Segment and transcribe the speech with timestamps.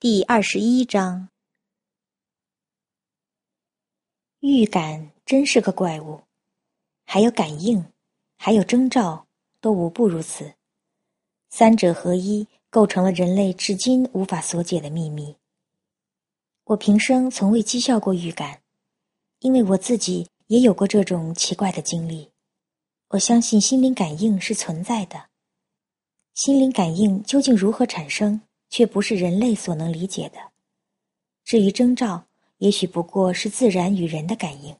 [0.00, 1.28] 第二十一章，
[4.38, 6.22] 预感真是个怪物，
[7.04, 7.84] 还有感应，
[8.36, 9.26] 还有征兆，
[9.60, 10.54] 都无不如此。
[11.50, 15.34] 三者合一，构成了人类至今无法所解的秘密。
[16.66, 18.62] 我平生从未讥笑过预感，
[19.40, 22.30] 因为我自己也有过这种奇怪的经历。
[23.08, 25.30] 我相信心灵感应是存在的。
[26.34, 28.40] 心灵感应究竟如何产生？
[28.68, 30.38] 却不是人类所能理解的。
[31.44, 32.26] 至于征兆，
[32.58, 34.76] 也许不过是自然与人的感应。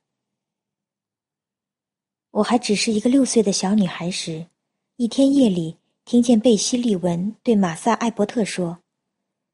[2.30, 4.46] 我还只是一个六岁的小女孩时，
[4.96, 8.78] 一天夜里听见贝西·利文对马萨·艾伯特说：“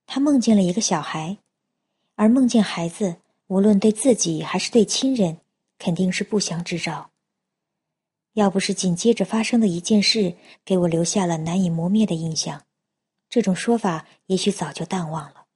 [0.07, 1.39] 他梦见了一个小孩，
[2.17, 5.39] 而梦见孩子，无论对自己还是对亲人，
[5.79, 7.11] 肯定是不祥之兆。
[8.33, 12.64] 要不是紧接着发生的一件事给我留下了难以磨灭的印象。”
[13.35, 15.47] 这种说法也许早就淡忘了。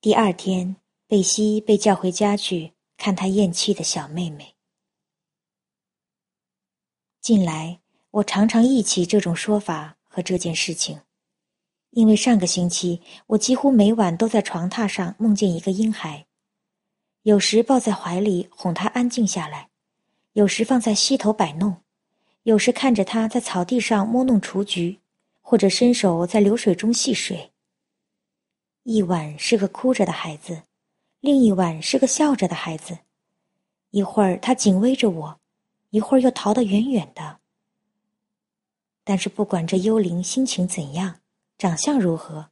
[0.00, 0.76] 第二天，
[1.08, 4.54] 贝西被叫回家去看他咽气的小妹妹。
[7.20, 7.80] 近来，
[8.12, 11.00] 我常常忆起这种说法和这件事情，
[11.90, 16.28] 因为上个星期我几乎每晚都在床榻上梦见一个婴孩，
[17.22, 19.70] 有时抱在怀里哄他安静下来，
[20.34, 21.82] 有时放在膝头摆弄，
[22.44, 25.01] 有时看着他在草地上摸弄雏菊。
[25.52, 27.52] 或者伸手在流水中戏水。
[28.84, 30.62] 一晚是个哭着的孩子，
[31.20, 33.00] 另一晚是个笑着的孩子。
[33.90, 35.40] 一会儿他紧偎着我，
[35.90, 37.40] 一会儿又逃得远远的。
[39.04, 41.20] 但是不管这幽灵心情怎样，
[41.58, 42.48] 长相如何，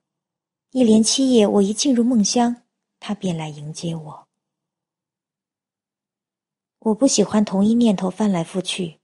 [0.73, 2.65] 一连七夜，我一进入梦乡，
[2.99, 4.29] 他便来迎接我。
[6.81, 9.01] 我不喜欢同一念头翻来覆去，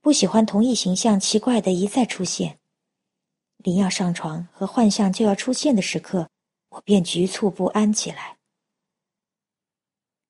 [0.00, 2.60] 不喜欢同一形象奇怪的一再出现。
[3.62, 6.28] 临要上床和幻象就要出现的时刻，
[6.70, 8.36] 我便局促不安起来。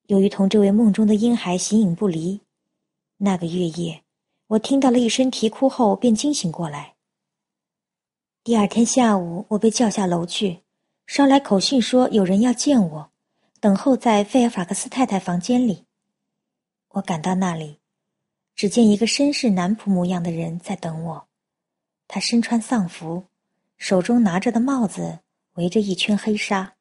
[0.07, 2.41] 由于同这位梦中的婴孩形影不离，
[3.17, 4.03] 那个月夜，
[4.49, 6.95] 我听到了一声啼哭后便惊醒过来。
[8.45, 10.63] 第二天下午，我被叫下楼去，
[11.07, 13.11] 捎来口讯说有人要见我，
[13.61, 15.87] 等候在费尔法克斯太太房间里。
[16.89, 17.79] 我赶到那里，
[18.55, 21.29] 只见一个绅士男仆模样的人在等我。
[22.09, 23.25] 他身穿丧服，
[23.83, 25.19] 手中拿着的帽子
[25.55, 26.77] 围着一圈黑纱。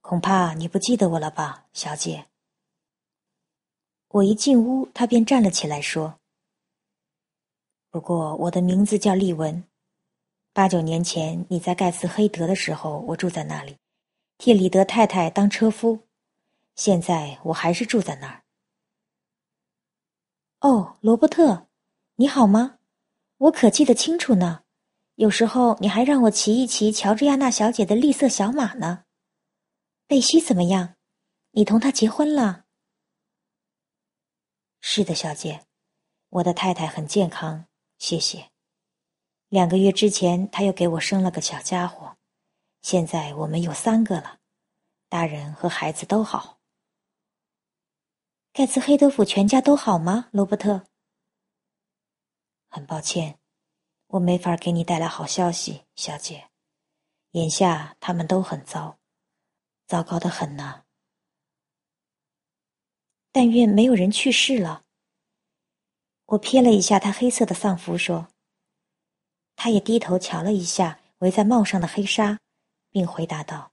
[0.00, 2.28] 恐怕你不记得我了吧，小姐？
[4.06, 6.20] 我一进屋，他便站了起来说
[7.90, 9.64] ：“不过我的名字叫利文。
[10.52, 13.76] 八九年前你在盖茨黑德的时候，我住在那里，
[14.38, 16.06] 替李德太太当车夫。
[16.76, 18.44] 现在我还是住在那儿。”
[20.62, 21.66] 哦，罗伯特。
[22.14, 22.78] 你好吗？
[23.38, 24.62] 我可记得清楚呢。
[25.16, 29.04] 有时候你还让我骑一骑乔治亚娜小姐的绿色小马呢。
[30.06, 30.96] 贝西怎么样？
[31.52, 32.64] 你同他结婚了？
[34.80, 35.66] 是的，小姐，
[36.28, 37.66] 我的太太很健康，
[37.98, 38.50] 谢谢。
[39.48, 42.16] 两个月之前，她又给我生了个小家伙，
[42.82, 44.38] 现在我们有三个了，
[45.08, 46.58] 大人和孩子都好。
[48.52, 50.84] 盖茨黑德府全家都好吗，罗伯特？
[52.68, 53.38] 很抱歉，
[54.08, 56.50] 我没法给你带来好消息，小姐。
[57.32, 58.98] 眼下他们都很糟，
[59.86, 60.84] 糟糕的很呢。
[63.30, 64.84] 但愿没有人去世了。
[66.24, 68.28] 我瞥了一下他黑色的丧服，说。
[69.54, 72.40] 他也低头瞧了一下围在帽上的黑纱，
[72.90, 73.72] 并回答道：“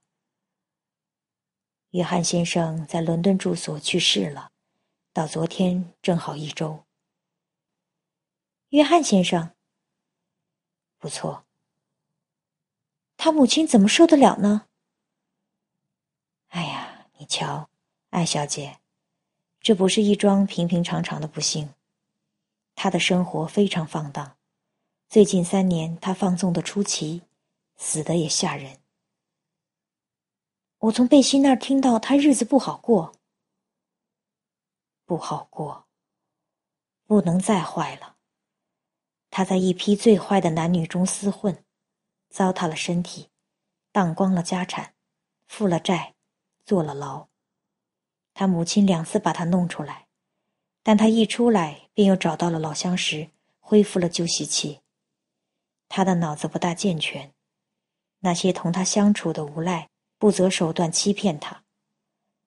[1.90, 4.50] 约翰先生在伦敦住所去世了，
[5.12, 6.83] 到昨天正好一周。”
[8.74, 9.54] 约翰先生，
[10.98, 11.46] 不错。
[13.16, 14.66] 他母亲怎么受得了呢？
[16.48, 17.70] 哎呀，你瞧，
[18.10, 18.80] 艾小姐，
[19.60, 21.72] 这不是一桩平平常常的不幸。
[22.74, 24.36] 他的生活非常放荡，
[25.08, 27.22] 最近三年他放纵的出奇，
[27.76, 28.80] 死的也吓人。
[30.78, 33.14] 我从贝西那儿听到他日子不好过，
[35.04, 35.86] 不好过，
[37.06, 38.13] 不能再坏了。
[39.36, 41.64] 他在一批最坏的男女中厮混，
[42.30, 43.30] 糟蹋了身体，
[43.90, 44.94] 荡光了家产，
[45.48, 46.14] 负了债，
[46.64, 47.26] 坐了牢。
[48.32, 50.06] 他母亲两次把他弄出来，
[50.84, 54.82] 但他一出来便又找到了老相识，恢复了旧习气。
[55.88, 57.34] 他的脑子不大健全，
[58.20, 61.64] 那些同他相处的无赖不择手段欺骗他。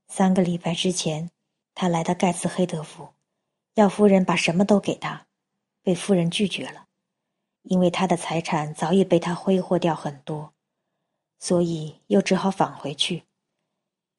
[0.08, 1.30] 三个礼拜之前，
[1.76, 3.10] 他来到盖茨黑德府，
[3.74, 5.27] 要夫人把什么都给他。
[5.88, 6.90] 被夫人拒绝了，
[7.62, 10.54] 因为他的财产早已被他挥霍掉很多，
[11.40, 13.24] 所以又只好返回去。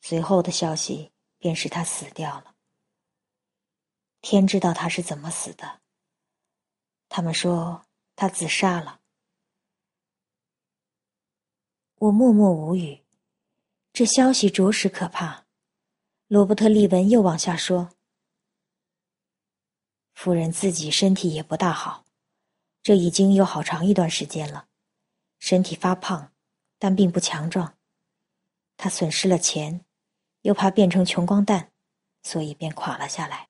[0.01, 2.55] 随后的消息便是他死掉了。
[4.23, 5.83] 天知道他是怎么死的。
[7.11, 7.85] 他们说
[8.17, 9.01] 他自杀了。
[11.97, 13.03] 我默默无语，
[13.93, 15.45] 这消息着实可怕。
[16.29, 17.91] 罗伯特·利文又往下说
[20.21, 22.05] ：“夫人自己身体也不大好，
[22.83, 24.67] 这已经有好长一段时间了，
[25.39, 26.33] 身体发胖，
[26.77, 27.75] 但并不强壮。
[28.77, 29.85] 他损失了钱，
[30.43, 31.71] 又怕变成穷光蛋，
[32.25, 33.47] 所以便垮了下来。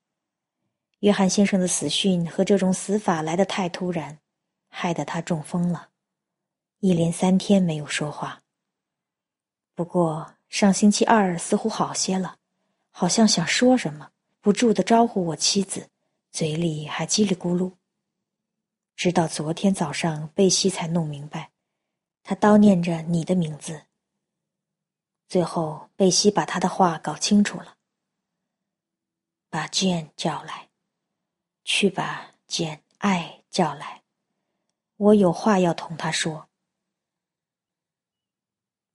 [0.98, 4.18] 约翰先生的死讯和这种死法来得太突然，
[4.68, 5.88] 害得他中风了，
[6.80, 8.42] 一连三天没有说话。
[9.74, 12.36] 不过上星期二似乎好些了。”
[12.92, 14.10] 好像想说什么，
[14.42, 15.88] 不住的招呼我妻子，
[16.30, 17.74] 嘴里还叽里咕噜。
[18.96, 21.52] 直到昨天早上，贝西才弄明白，
[22.22, 23.86] 他叨念着你的名字。
[25.28, 27.76] 最后，贝西把他的话搞清楚了。
[29.50, 30.68] 把 Jane 叫来，
[31.64, 34.02] 去把 Jane 爱叫来，
[34.96, 36.48] 我有话要同他说。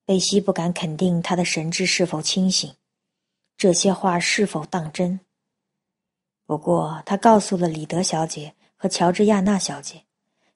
[0.06, 2.76] 贝西不敢肯定他的神智是否清醒。
[3.56, 5.22] 这些话是否当真？
[6.54, 10.04] 不过他告诉了李德小姐和乔治亚娜小姐，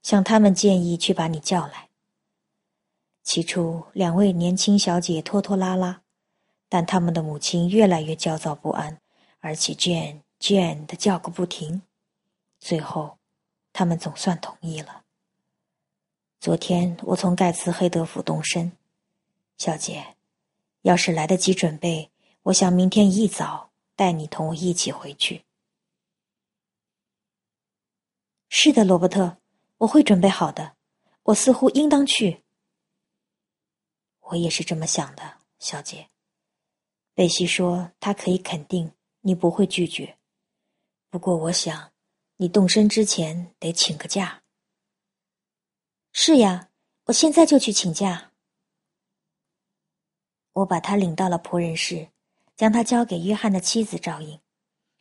[0.04, 1.90] 向他们建议去把你叫来。
[3.24, 6.04] 起初，两位年轻小姐拖拖拉拉，
[6.70, 9.00] 但他们的母亲越来越焦躁不安，
[9.40, 11.82] 而且 Jane Jane 的叫个不停。
[12.60, 13.18] 最后，
[13.74, 15.02] 他们总算同意了。
[16.40, 18.72] 昨天我从盖茨黑德府动身，
[19.58, 20.06] 小姐，
[20.84, 22.12] 要是来得及准备。
[22.44, 25.47] 我想明天一早带你同我一起回去。
[28.50, 29.38] 是的，罗伯特，
[29.78, 30.76] 我会准备好的。
[31.24, 32.44] 我似乎应当去。
[34.22, 36.10] 我也是这么想的，小姐。
[37.14, 38.92] 贝西说他可以肯定
[39.22, 40.18] 你不会拒绝。
[41.10, 41.92] 不过，我想
[42.38, 44.42] 你动身之前得请个假。
[46.12, 46.70] 是呀，
[47.06, 48.32] 我现在就去请假。
[50.54, 52.10] 我把他领到了仆人室。
[52.56, 54.42] 将他交给约翰的妻子照应，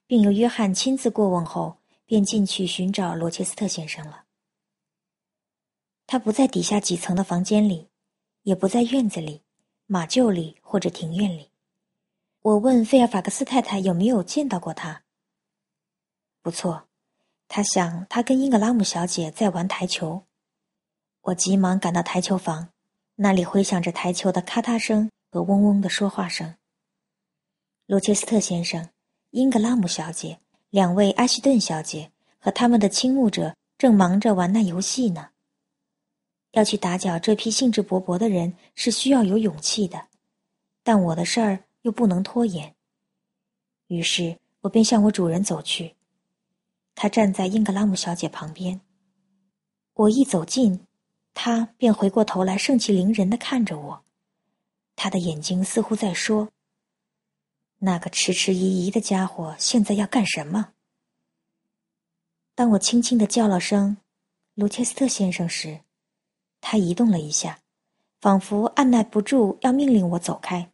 [0.07, 1.75] 并由约翰亲自过问后，
[2.06, 4.25] 便进去寻找罗切斯特先生了。
[6.06, 7.88] 他不在底下几层的房间里，
[8.43, 9.43] 也不在院子里、
[9.87, 11.50] 马厩里或者庭院里。
[12.43, 15.03] 我问费尔法克斯太太有没有见到过他。
[16.41, 16.87] 不错，
[17.49, 20.25] 他想他跟英格拉姆小姐在玩台球。
[21.23, 22.69] 我急忙赶到台球房，
[23.17, 26.56] 那里回响着台球的咔嗒声和嗡嗡的说话声。
[27.87, 28.91] 罗切斯特先生、
[29.31, 30.38] 英格拉姆小姐、
[30.71, 35.31] 两位阿希顿小姐和他们的倾慕者正忙着玩那游戏呢。
[36.53, 40.09] 要去打搅这批兴致勃勃的人是需要有勇气的，
[40.83, 42.75] 但我的事儿又不能拖延。
[43.89, 45.95] 于是我便向我主人走去，
[46.95, 48.81] 他站在英格拉姆小姐旁边。
[49.95, 50.87] 我一走近，
[51.35, 54.05] 他便回过头来，盛气凌人的看着我，
[54.97, 56.49] 他的眼睛似乎在说。
[57.78, 60.73] 那个迟迟疑疑的家伙现在要干什么？
[62.55, 63.99] 当我轻轻的叫了声
[64.55, 65.81] “卢切斯特先生”时，
[66.62, 67.61] 他移动了一下，
[68.19, 70.73] 仿佛按耐不住要命令我走开。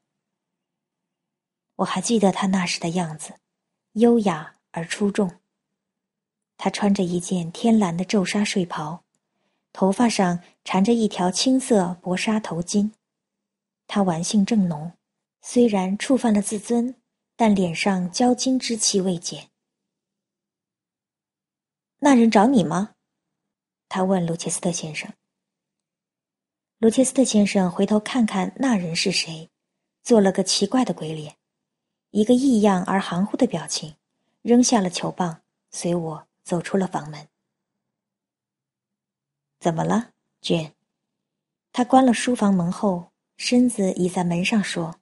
[1.76, 3.34] 我还记得他那时的样子，
[3.94, 5.40] 优雅而出众。
[6.56, 9.02] 他穿着一件天蓝的皱纱睡袍，
[9.72, 12.92] 头发上缠着一条青色薄纱头巾。
[13.88, 14.92] 他玩性正浓。
[15.44, 16.94] 虽然触犯了自尊，
[17.34, 19.50] 但脸上骄矜之气未减。
[21.98, 22.94] 那人找你吗？
[23.88, 25.12] 他问卢切斯特先生。
[26.78, 29.50] 卢切斯特先生回头看看那人是谁，
[30.02, 31.36] 做了个奇怪的鬼脸，
[32.10, 33.96] 一个异样而含糊的表情，
[34.42, 37.28] 扔下了球棒，随我走出了房门。
[39.58, 40.72] 怎么了，Jane？
[41.72, 45.01] 他关了书房门后，身子倚在门上说。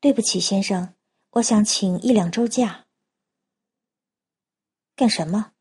[0.00, 0.94] 对不起，先生，
[1.30, 2.86] 我想请一两周假。
[4.94, 5.52] 干什么？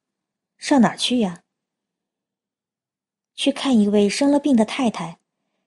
[0.57, 1.43] 上哪儿去呀？
[3.33, 5.19] 去看一位生了病的太太，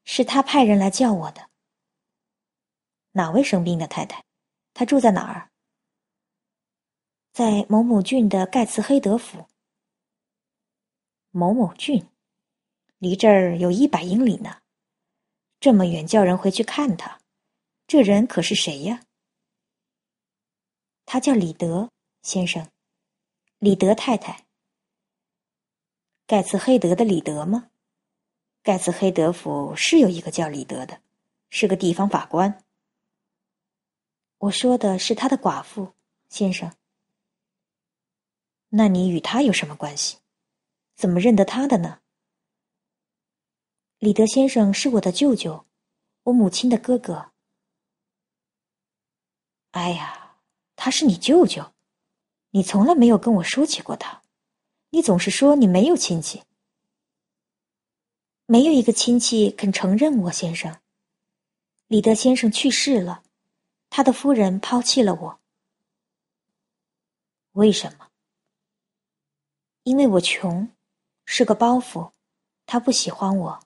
[0.04, 1.50] 是他派人来叫我的。
[3.12, 4.24] 哪位生病的太太？
[4.72, 5.50] 她住在哪儿？
[7.32, 9.46] 在某某郡的盖茨黑德府。
[11.30, 12.08] 某某郡，
[12.98, 14.60] 离这儿有一百英里呢。
[15.58, 17.19] 这么远，叫人回去看他。
[17.90, 19.02] 这人可是谁呀？
[21.06, 21.90] 他叫李德
[22.22, 22.70] 先生，
[23.58, 24.46] 李德太太。
[26.24, 27.72] 盖茨黑德的李德吗？
[28.62, 31.02] 盖茨黑德府是有一个叫李德的，
[31.48, 32.62] 是个地方法官。
[34.38, 35.92] 我说的是他的寡妇，
[36.28, 36.72] 先生。
[38.68, 40.18] 那你与他有什么关系？
[40.94, 42.00] 怎么认得他的呢？
[43.98, 45.66] 李德先生是我的舅舅，
[46.22, 47.29] 我母亲的哥哥。
[49.72, 50.36] 哎呀，
[50.74, 51.72] 他是你舅舅，
[52.50, 54.22] 你从来没有跟我说起过他，
[54.90, 56.42] 你总是说你没有亲戚，
[58.46, 60.80] 没有一个亲戚肯承认我先生。
[61.86, 63.22] 李德先生去世了，
[63.90, 65.40] 他的夫人抛弃了我。
[67.52, 68.08] 为什么？
[69.84, 70.68] 因为我穷，
[71.24, 72.10] 是个包袱，
[72.66, 73.60] 他不喜欢我。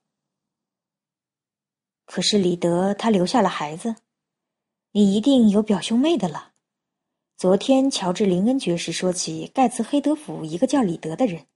[2.05, 3.97] 可是李德他留下了孩子，
[4.97, 6.53] 你一定有表兄妹的了。
[7.37, 11.47] 昨天乔治林恩爵士说起盖茨黑德府一个叫李德的人，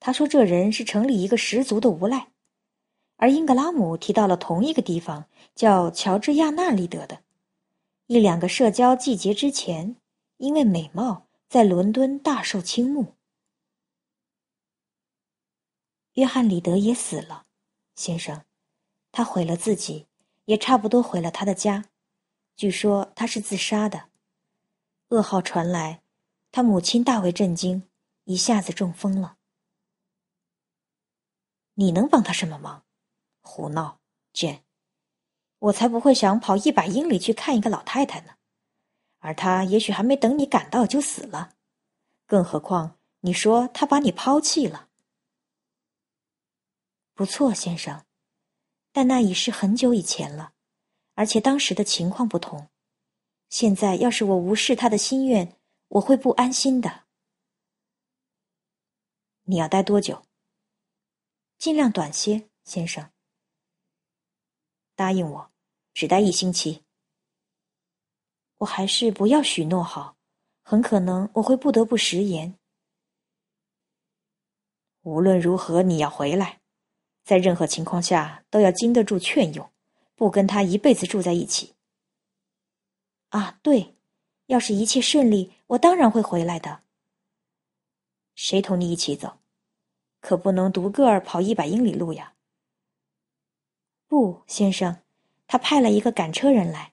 [0.00, 2.30] 他说这人是城里一个十足的无赖。
[3.16, 7.20] 而英格拉姆提到了同一个地方叫乔治亚纳利德的，
[8.06, 9.96] 一两个社交季节之前，
[10.38, 13.12] 因为美貌在伦敦大受倾慕。
[16.14, 17.44] 约翰里德也死了，
[17.94, 18.44] 先生，
[19.12, 20.06] 他毁了自己，
[20.46, 21.84] 也差不多毁了他的家。
[22.58, 24.10] 据说他是自杀的。
[25.10, 26.02] 噩耗传来，
[26.50, 27.88] 他母亲大为震惊，
[28.24, 29.36] 一下子中风了。
[31.74, 32.84] 你能帮他什么忙？
[33.42, 34.00] 胡闹
[34.34, 34.62] ，Jane！
[35.60, 38.34] 我才不会想跑一百英里去看一个老太太呢。
[39.20, 41.54] 而他也许还没等你赶到就死了，
[42.26, 44.88] 更何况你说他把你抛弃了。
[47.14, 48.04] 不错，先生，
[48.90, 50.54] 但那已是很久以前了，
[51.18, 52.68] 而且当时的情况不同。
[53.48, 55.58] 现在要是我无视他的心愿，
[55.88, 57.06] 我会不安心的。
[59.42, 60.22] 你要待多久？
[61.58, 63.10] 尽量短些，先生。
[64.94, 65.50] 答应我，
[65.92, 66.84] 只待一星期。
[68.58, 70.16] 我还是不要许诺好，
[70.62, 72.56] 很可能我会不得不食言。
[75.02, 76.60] 无论如何，你要回来。
[77.24, 79.68] 在任何情况下都要经得住劝诱，
[80.18, 81.76] 不跟他一辈子住在一起。
[83.28, 83.94] 啊，对，
[84.46, 86.82] 要是一切顺利，我当然会回来的。
[88.34, 89.38] 谁同你一起走？
[90.20, 92.34] 可不能独个儿跑一百英里路呀。
[94.08, 95.04] 不，先生，
[95.46, 96.92] 他派了一个赶车人来。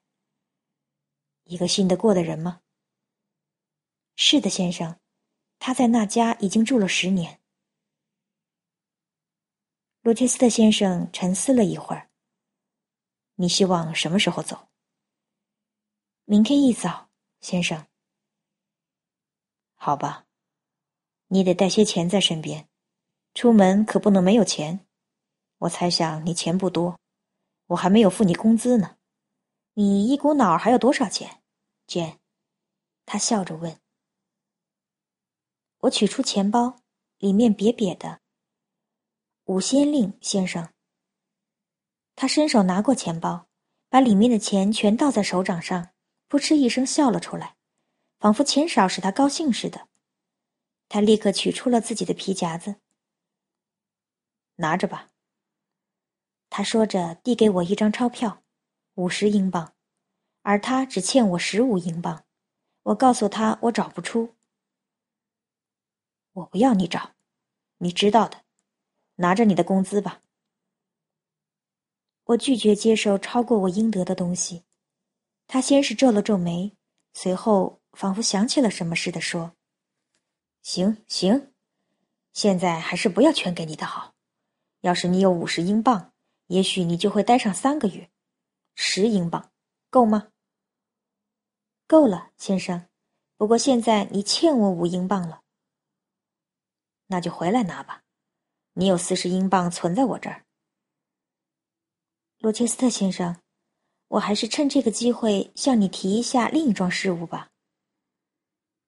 [1.46, 2.62] 一个信得过的人吗？
[4.16, 5.00] 是的，先生，
[5.58, 7.40] 他在那家已经住了十年。
[10.02, 12.12] 罗切斯特先生沉思了一会儿。
[13.36, 14.70] 你希望什么时候走？
[16.24, 17.10] 明天一早，
[17.42, 17.86] 先生。
[19.76, 20.26] 好吧，
[21.28, 22.70] 你得带些钱在身边，
[23.34, 24.88] 出门可不能没有钱。
[25.58, 27.00] 我猜想你钱不多，
[27.68, 28.98] 我还没有付你工资呢。
[29.74, 31.44] 你一股脑还有多少钱
[31.88, 32.18] ，Jane？
[33.06, 33.80] 他笑着问。
[35.80, 36.80] 我取出钱包，
[37.18, 38.22] 里面瘪瘪的。
[39.44, 40.75] 五先令先生。
[42.16, 43.48] 他伸手拿过钱包，
[43.90, 45.90] 把里面的钱全倒在手掌上，
[46.28, 47.58] 扑哧一声笑了出来，
[48.20, 49.90] 仿佛钱少使他高兴似的。
[50.88, 52.76] 他立刻取出了自己的皮夹子，
[54.56, 55.12] 拿着吧。
[56.50, 58.44] 他说着，递给我一张钞票，
[58.94, 59.74] 五十英镑，
[60.44, 62.24] 而他只欠我十五英镑。
[62.84, 64.36] 我告诉他，我找不出。
[66.32, 67.16] 我不要你找，
[67.80, 68.46] 你知道的。
[69.16, 70.22] 拿着你的工资吧。
[72.26, 74.64] 我拒绝接受超过我应得的东西。
[75.48, 76.76] 他先是皱了皱眉，
[77.14, 79.54] 随后仿佛想起了什么似的说
[80.64, 81.54] ：“行行，
[82.34, 84.14] 现在还是不要全给你的好。
[84.82, 86.14] 要是你有五十英镑，
[86.48, 88.10] 也许你就会待上三个月。
[88.74, 89.52] 十英镑
[89.90, 90.30] 够吗？
[91.88, 92.88] 够了，先生。
[93.38, 95.42] 不过现在你欠我五英镑了。
[97.08, 98.02] 那就回来拿吧。”
[98.78, 100.45] 你有四十英镑存在我这儿，
[102.46, 103.42] 罗切斯特先生，
[104.08, 107.50] 我还是趁这个机会向你提一下另一桩事务吧。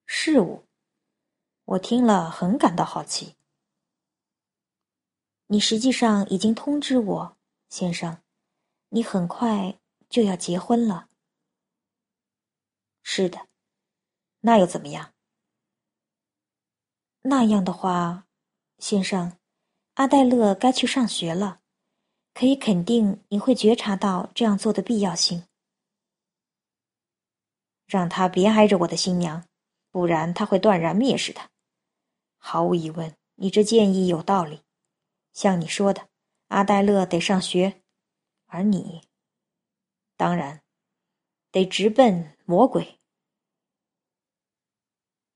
[0.05, 0.63] 事务，
[1.65, 3.33] 我听了很感到好奇。
[5.47, 7.37] 你实际上已经通知我，
[7.67, 8.21] 先生，
[8.89, 11.09] 你很快就要结婚了。
[13.01, 13.47] 是的，
[14.41, 15.15] 那又怎么样？
[17.21, 18.27] 那样的话，
[18.77, 19.35] 先生。
[19.95, 21.61] 阿黛勒该去上学了，
[22.37, 25.47] 可以肯定你会觉察到这样做的必要性。
[27.87, 29.43] 让他别挨着我的新娘，
[29.89, 31.49] 不然他会断然蔑视他。
[32.37, 34.61] 毫无疑问，你这建议有道理。
[35.33, 36.09] 像你说的，
[36.49, 37.81] 阿黛勒得上学，
[38.45, 39.01] 而你，
[40.15, 40.61] 当然，
[41.49, 42.99] 得直奔魔鬼。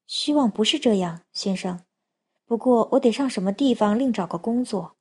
[0.05, 1.83] 希望不是这样，先生。
[2.45, 4.95] 不过我得上什么地方另找个工作。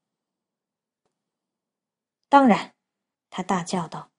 [2.30, 2.74] 当然，
[3.28, 4.12] 他大叫道，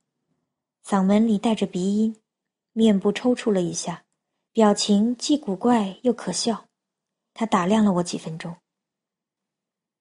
[0.86, 2.22] 嗓门里带着鼻音，
[2.74, 4.03] 面部抽搐了一下，
[4.51, 6.68] 表情既古怪又可笑。
[7.34, 8.58] 他打量了我几分钟。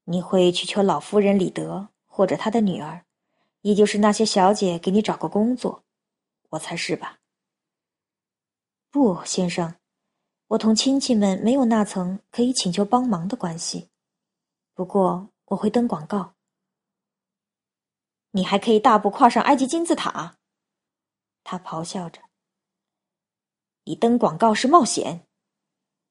[0.06, 3.04] 你会去求老夫人李德或者她的女儿，
[3.60, 5.84] 也就是那些小姐给你找个工作，
[6.48, 7.20] 我猜是吧？
[8.90, 9.76] 不，先生，
[10.48, 13.88] 我同亲戚们没有那层可以请求帮忙的关系。
[14.74, 16.34] 不过我会登广告。
[18.32, 20.36] 你还可以大步跨上埃及金字塔，
[21.42, 22.22] 他咆哮着。
[23.84, 25.26] 你登广告是冒险，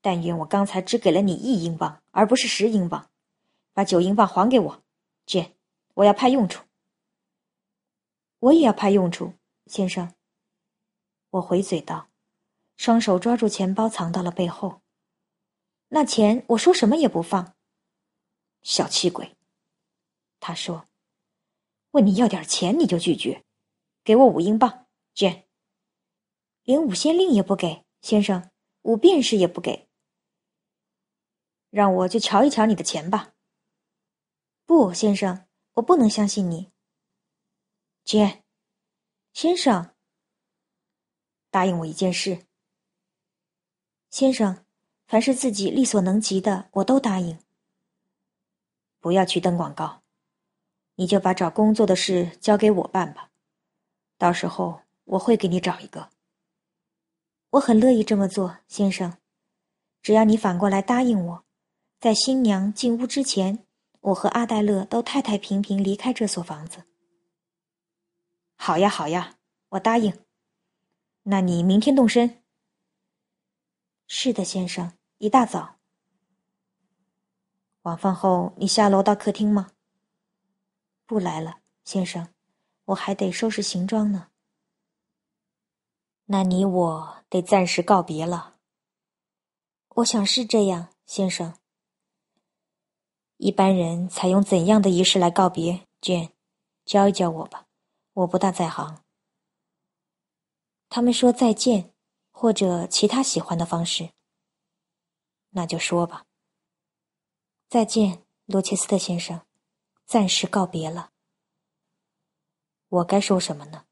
[0.01, 3.09] 但愿我刚才只给了你一英镑，而不是十英镑。
[3.71, 4.83] 把九英镑还给我
[5.25, 5.53] ，Jane，
[5.93, 6.65] 我要派用处。
[8.39, 9.33] 我也要派用处，
[9.67, 10.13] 先生。
[11.29, 12.09] 我回嘴道，
[12.75, 14.81] 双手抓住钱包藏到了背后。
[15.87, 17.55] 那钱我说什么也不放。
[18.61, 19.37] 小气鬼，
[20.41, 20.88] 他说。
[21.91, 23.43] 问你要点钱你就拒绝，
[24.03, 25.47] 给我五英镑简。
[26.63, 28.51] 连五先令也不给，先生，
[28.83, 29.89] 五便士也不给。
[31.71, 33.33] 让我就瞧一瞧你的钱吧。
[34.65, 36.71] 不，先生，我不能相信你。
[38.03, 38.43] 杰，
[39.33, 39.95] 先生，
[41.49, 42.45] 答应我一件事。
[44.11, 44.65] 先生，
[45.07, 47.39] 凡是自己力所能及的，我都答应。
[48.99, 49.98] 不要去登广告，
[50.99, 53.31] 你就把找工作的事交给我办吧。
[54.17, 56.09] 到时候我会给你找一个。
[57.51, 59.17] 我很乐意这么做，先生，
[60.01, 61.45] 只要你反过来答应我，
[62.01, 63.65] 在新娘进屋之前。
[64.01, 66.83] 我和阿黛勒都太太平平离开这所房子。
[68.57, 69.35] 好呀，好呀，
[69.69, 70.13] 我答应。
[71.23, 72.43] 那你明天动身？
[74.07, 75.75] 是的，先生，一大早。
[77.83, 79.71] 晚饭后你下楼到客厅吗？
[81.09, 82.31] 不来了，先生，
[82.85, 84.29] 我还得收拾行装呢。
[86.25, 88.57] 那你我得暂时告别了。
[89.95, 91.57] 我想是这样，先生。
[93.37, 96.29] 一般人采用怎样的仪式来告别？Jane，
[96.85, 97.65] 教一教我吧，
[98.13, 99.03] 我不大在行。
[100.89, 101.91] 他们说再见，
[102.29, 104.11] 或者其他喜欢的方式。
[105.49, 106.27] 那就说吧。
[107.67, 109.41] 再见，罗切斯特先生，
[110.09, 111.11] 暂时告别了。
[112.87, 113.85] 我该说什么呢？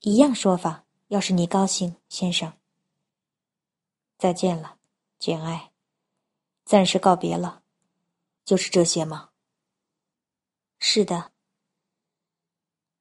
[0.00, 2.52] 一样说法，要是你高兴，先生。
[4.18, 4.76] 再见了，
[5.18, 5.72] 简爱，
[6.66, 7.62] 暂时告别了。
[8.44, 9.30] 就是这些吗？
[10.78, 11.32] 是的。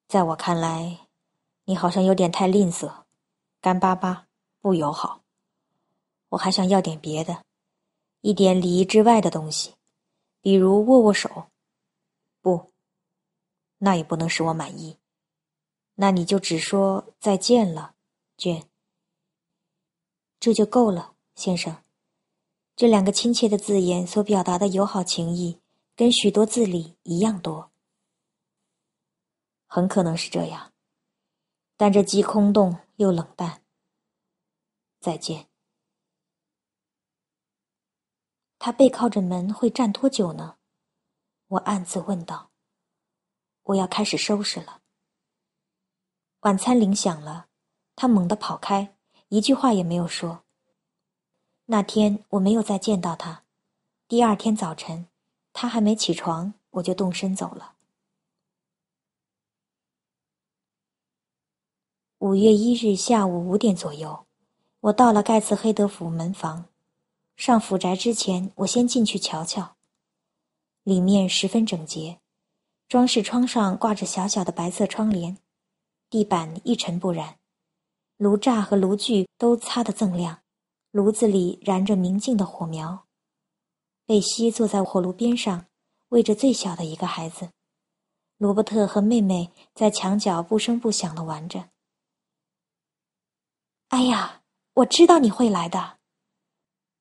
[0.07, 1.09] 在我看来，
[1.65, 3.03] 你好像有点太吝啬，
[3.59, 4.27] 干巴巴，
[4.62, 5.21] 不友好。
[6.29, 7.43] 我还想要点别的，
[8.21, 9.75] 一点礼仪之外的东西，
[10.39, 11.51] 比如握握手。
[12.41, 12.71] 不，
[13.78, 14.97] 那也不能使我满意。
[15.95, 17.95] 那你就只说再见了，
[18.38, 18.69] 娟。
[20.39, 21.84] 这就够了，先生。
[22.75, 25.60] 这两个亲切的字眼所表达的友好情谊，
[25.97, 27.71] 跟许多字里一样多。
[29.67, 30.71] 很可能是这样，
[31.75, 33.62] 但这既空洞又冷淡。
[35.02, 35.49] 再见。
[38.58, 40.58] 他背靠着门会站多久呢？
[41.49, 42.49] 我暗自问道。
[43.63, 44.81] 我要开始收拾了。
[46.41, 47.47] 晚餐铃响了，
[47.95, 48.95] 他猛地跑开，
[49.27, 50.43] 一句话也没有说。
[51.65, 53.43] 那天我没有再见到他。
[54.07, 55.07] 第二天早晨，
[55.53, 57.73] 他还没起床，我就动身走了。
[62.19, 64.25] 五月一日下午五点左右，
[64.81, 66.65] 我到了盖茨黑德府门房。
[67.35, 69.75] 上府宅之前，我先进去瞧瞧。
[70.83, 72.19] 里面十分整洁，
[72.87, 75.37] 装饰窗上挂着小小的白色窗帘，
[76.09, 77.37] 地板一尘不染，
[78.17, 80.41] 炉栅和炉具都擦得锃亮。
[80.91, 83.05] 炉子里燃着明净的火苗，
[84.07, 85.67] 贝西坐在火炉边上，
[86.07, 87.51] 喂着最小的一个孩子。
[88.37, 91.69] 罗伯特和妹妹在墙角不声不响地玩着。
[93.89, 94.41] 哎呀，
[94.73, 95.99] 我知道你会来的！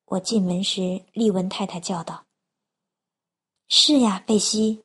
[0.05, 2.27] 我进门时，丽文太太叫道
[3.69, 4.85] ：“是呀，贝西。”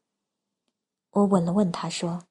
[1.12, 2.26] 我吻了吻他，说：“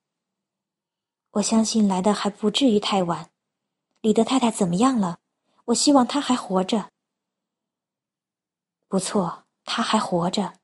[1.33, 3.31] 我相信来的还不至于太晚。
[4.01, 5.19] 李德太太怎么样了？”
[5.67, 6.91] 我希望他还活着。
[8.89, 9.83] 不错，她。
[9.83, 10.55] 还活着，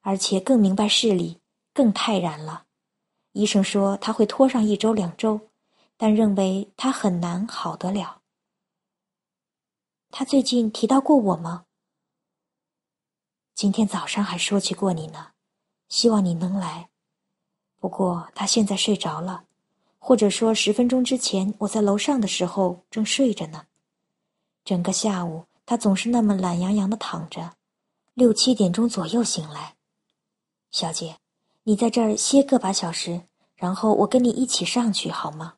[0.00, 1.40] 而且更明白事理，
[1.72, 2.66] 更泰然了。
[3.32, 5.48] 医生说他会拖上一周两周，
[5.96, 8.20] 但认为他很难好得了。
[10.10, 11.66] 他最近提到过我吗？
[13.54, 15.32] 今天早上还说起过你呢，
[15.88, 16.88] 希望你能来。
[17.80, 19.44] 不过他现在睡着了，
[19.98, 23.66] 或者说十分钟之前我在楼上的时候正睡着呢。
[24.64, 27.54] 整个下午他总是那么懒洋洋的躺着，
[28.14, 29.76] 六七点钟左右醒来。
[30.70, 31.16] 小姐，
[31.62, 33.22] 你在这儿歇个把小时，
[33.54, 35.54] 然后我跟你一起上去好吗？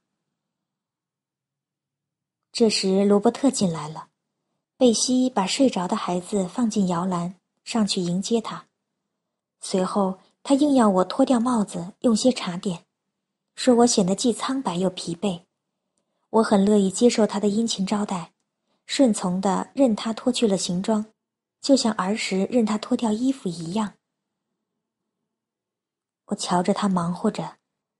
[2.52, 4.08] 这时罗伯特进来了，
[4.76, 8.66] 贝西把睡着的孩子放进摇篮，上去迎接他，
[9.60, 10.18] 随后。
[10.42, 12.86] 他硬要我脱掉帽子，用些茶点，
[13.54, 15.42] 说我显得既苍白又疲惫。
[16.30, 18.32] 我很乐意接受他的殷勤招待，
[18.86, 21.04] 顺从的任他脱去了行装，
[21.60, 23.92] 就像儿时任他脱掉衣服一样。
[26.24, 27.56] 我瞧着他忙活着，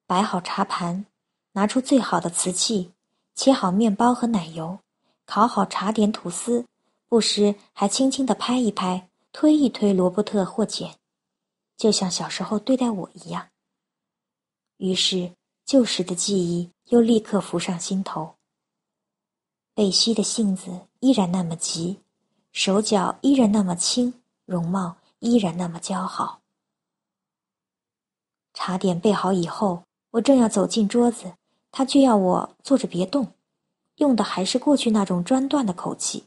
[0.07, 1.05] 摆好茶盘，
[1.53, 2.92] 拿出最好的瓷器，
[3.35, 4.79] 切好面包和奶油，
[5.27, 6.64] 烤好茶点吐司，
[7.07, 10.99] 不时还轻轻地拍一拍、推一推罗伯特或简。
[11.80, 13.48] 就像小时候对待我一样。
[14.76, 15.32] 于是
[15.64, 18.34] 旧时的记忆又立刻浮上心头。
[19.74, 21.98] 贝西的性子依然那么急，
[22.52, 24.12] 手脚依然那么轻，
[24.44, 26.42] 容貌依然那么姣好。
[28.52, 31.32] 茶点备好以后，我正要走进桌子，
[31.70, 33.32] 他却要我坐着别动，
[33.94, 36.26] 用的还是过去那种专断的口气。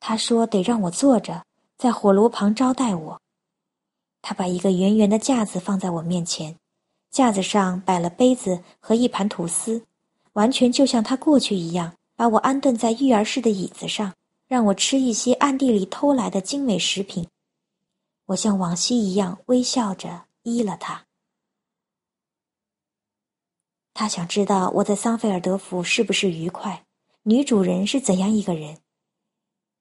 [0.00, 1.44] 他说得让我坐着，
[1.76, 3.20] 在火炉旁招待我。
[4.28, 6.56] 他把一个圆圆的架子放在我面前，
[7.12, 9.86] 架子上摆了杯子和一盘吐司，
[10.32, 14.12] 完全就像他过去一样，把我安顿在育儿室的椅子上，
[14.48, 17.28] 让我吃一些暗地里偷来的精美食品。
[18.24, 21.04] 我像往昔一样微笑着依了他。
[23.94, 26.84] 他想知道我在桑菲尔德府是不是愉快，
[27.22, 28.78] 女主人是怎样一个人。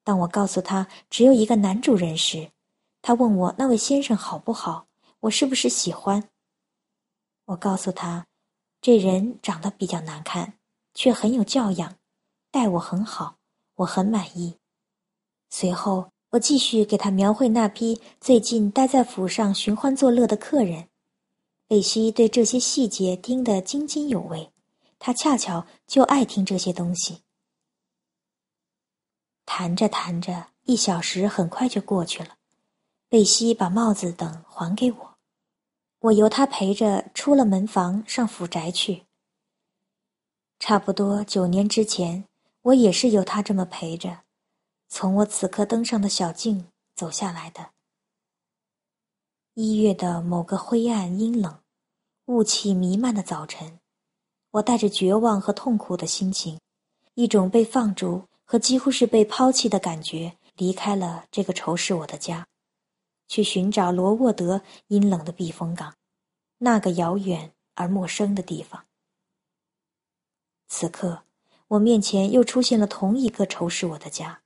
[0.04, 2.52] 当我告诉他只有一个男主人时，
[3.08, 4.88] 他问我那位先生好不好，
[5.20, 6.28] 我是不是喜欢？
[7.46, 8.26] 我告诉他，
[8.82, 10.56] 这人长得比较难看，
[10.96, 11.98] 却很有教养，
[12.50, 13.38] 待我很好，
[13.76, 14.58] 我很满意。
[15.52, 20.90] 随后，我继续给他描绘那批最近待在府上寻欢作乐的客人。
[21.68, 24.52] 贝西对这些细节盯得津津有味，
[24.98, 27.22] 他恰巧就爱听这些东西。
[29.46, 32.38] 谈着谈着，一小时很快就过去了。
[33.16, 35.16] 贝西把帽子等还给我，
[36.02, 39.06] 我由他陪着出了门房，上府宅去。
[40.60, 42.26] 差不多九年之前，
[42.64, 44.24] 我也是由他这么陪着，
[44.90, 47.70] 从我此刻登上的小径走下来的。
[49.54, 51.58] 一月的某个灰暗阴冷、
[52.26, 53.80] 雾气弥漫的早晨，
[54.52, 56.60] 我带着绝望和痛苦的心情，
[57.14, 62.46] 一种被放逐和几乎是被抛弃的感觉，离开了这个仇视我的家。
[63.28, 65.96] 去寻找罗沃德阴冷的避风港，
[66.60, 68.86] 那个遥远而陌生的地方。
[70.68, 71.24] 此刻，
[71.68, 74.42] 我面前又出现了同一个仇视我的家，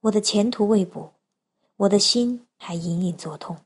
[0.00, 1.14] 我的前途未卜，
[1.76, 3.64] 我的心还隐隐作痛。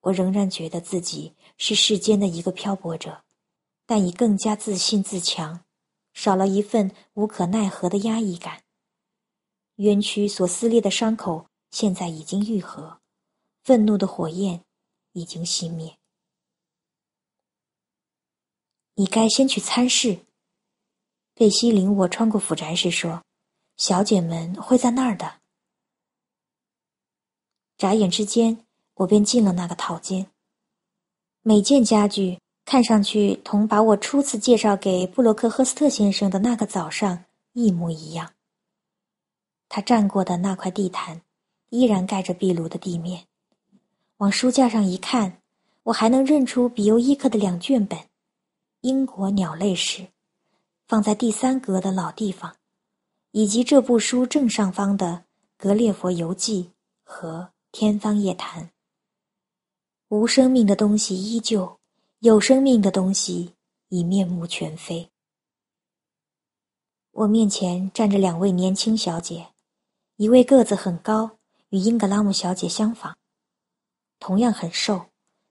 [0.00, 3.24] 我仍然觉得自己是世间的一个漂泊者，
[3.86, 5.64] 但已更加自信自强，
[6.12, 8.62] 少了一份无可奈何的压抑感。
[9.76, 11.46] 冤屈所撕裂的伤口。
[11.74, 13.00] 现在已经愈合，
[13.64, 14.64] 愤怒的火焰
[15.10, 15.98] 已经熄灭。
[18.94, 20.20] 你该先去参事。
[21.34, 23.24] 贝西领我穿过府宅时说
[23.76, 25.40] ：“小姐们会在那儿的。”
[27.76, 30.30] 眨眼之间，我便进了那个套间。
[31.42, 38.32] 每件家具看上去同把我初次介绍给布洛克赫斯特先生的那个早上一模一样。
[39.68, 41.23] 他站过的那块地毯。
[41.74, 43.26] 依然盖着壁炉的地面，
[44.18, 45.42] 往书架上一看，
[45.82, 47.98] 我还能认出比尤伊克的两卷本，
[48.82, 50.02] 《英国鸟类史》，
[50.86, 52.54] 放在第三格的老地方，
[53.32, 55.06] 以及这部书正上方的
[55.56, 56.62] 《格列佛游记》
[57.02, 57.40] 和
[57.72, 58.62] 《天方夜谭》。
[60.10, 61.80] 无生命的东西依旧，
[62.20, 63.52] 有生命的东西
[63.88, 65.10] 已面目全非。
[67.10, 69.48] 我面前站着两位年轻小姐，
[70.14, 71.33] 一位个子很高。
[71.74, 73.16] 与英格拉姆小姐相仿，
[74.20, 75.06] 同样很瘦，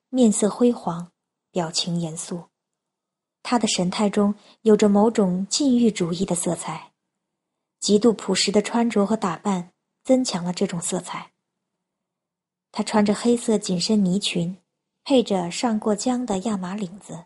[0.08, 1.12] 面色灰黄，
[1.52, 2.46] 表情严肃。
[3.42, 6.94] 她的神态中有着某种禁欲主义的色彩，
[7.82, 9.74] 极度朴实的穿着和打扮
[10.06, 11.34] 增强了这种色彩。
[12.72, 14.56] 她穿着黑色紧身呢裙，
[15.04, 17.26] 配着上过浆的亚麻领子，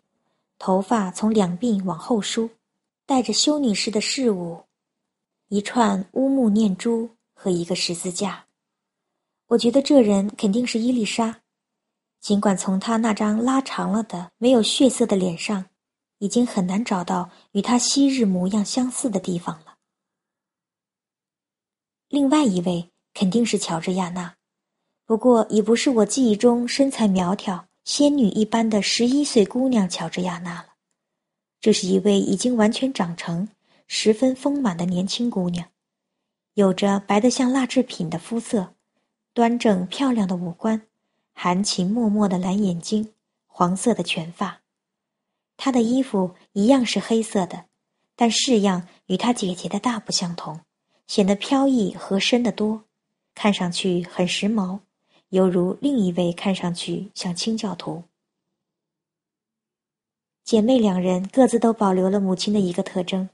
[0.58, 2.50] 头发从两鬓往后梳，
[3.06, 4.64] 带着修女式的饰物，
[5.50, 8.47] 一串乌木念珠和一个十字架。
[9.48, 11.42] 我觉得这人肯定是伊丽莎，
[12.20, 15.66] 尽管从她那张拉长了的、没有血色的脸上，
[16.20, 19.78] 已经很难找到与她昔日模样相似的地方了。
[22.10, 24.36] 另外一位肯定是乔治亚娜，
[25.06, 30.74] 不过已不是我记忆中身材苗条、仙女一般的十一岁姑娘乔治亚娜了。
[31.62, 33.48] 这是一位已经完全长成、
[33.88, 35.70] 十分丰满的年轻姑娘，
[36.54, 38.74] 有着白得像蜡制品的肤色，
[39.38, 40.82] 端正漂亮的五官，
[41.32, 43.14] 含情脉脉的蓝眼睛，
[43.46, 44.64] 黄色的全发。
[45.58, 47.66] 她的衣服一样是黑色的，
[48.16, 50.62] 但式样与她姐姐的大不相同。
[51.06, 52.86] 显得飘逸和深得多，
[53.36, 54.80] 看上去很时髦，
[55.30, 58.06] 犹如另一位看上去像清教徒。
[60.44, 63.30] 姐妹两人各自都保留了母亲的一个特征，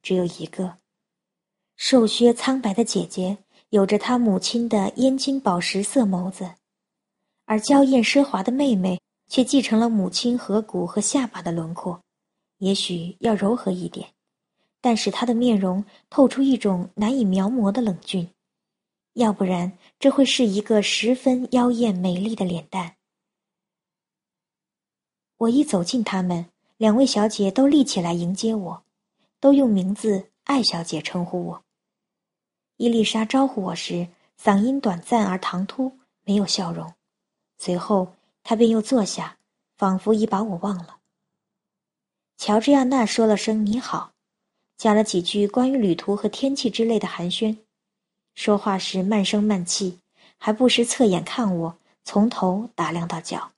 [0.00, 0.78] 只有一个：
[1.74, 3.38] 瘦削苍白的姐姐
[3.74, 6.48] 有着她母亲的烟金宝石色眸子，
[7.44, 12.00] 而娇艳奢华的妹妹却继承了母亲颌骨和下巴的轮廓，
[12.58, 14.08] 也许要柔和一点。
[14.80, 18.30] 但是她的面容透出一种难以描摹的冷峻，
[19.14, 22.94] 要不然这会是一个十分妖艳美丽的脸蛋。
[25.38, 28.84] 我一走近他们，两位小姐都立起来迎接我，
[29.40, 31.63] 都用名字艾小姐称呼我。
[32.76, 34.08] 伊丽莎招呼我时，
[34.40, 35.92] 嗓音短暂而唐突，
[36.24, 36.92] 没有笑容。
[37.56, 39.36] 随后她便又坐下，
[39.76, 40.96] 仿佛已把我忘了。
[42.36, 44.10] 乔治亚娜说了声你好。
[44.76, 47.56] 讲了几句关于旅途和天气之类的寒暄，
[48.34, 50.00] 说话时慢声慢气，
[50.36, 53.52] 还不时侧眼看我，从头打量到脚。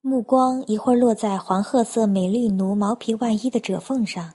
[0.00, 4.34] 目光一会儿落在黄褐色美丽奴毛皮外衣的褶缝上，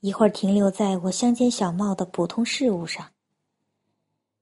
[0.00, 3.10] 一会儿停留在我乡间小帽的普通事物上。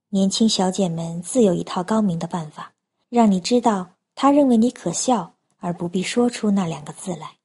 [0.08, 2.72] 年轻小姐们自有一套高明的办法，
[3.08, 7.38] 让你知道他认为你可笑，而不必说出那两个字来。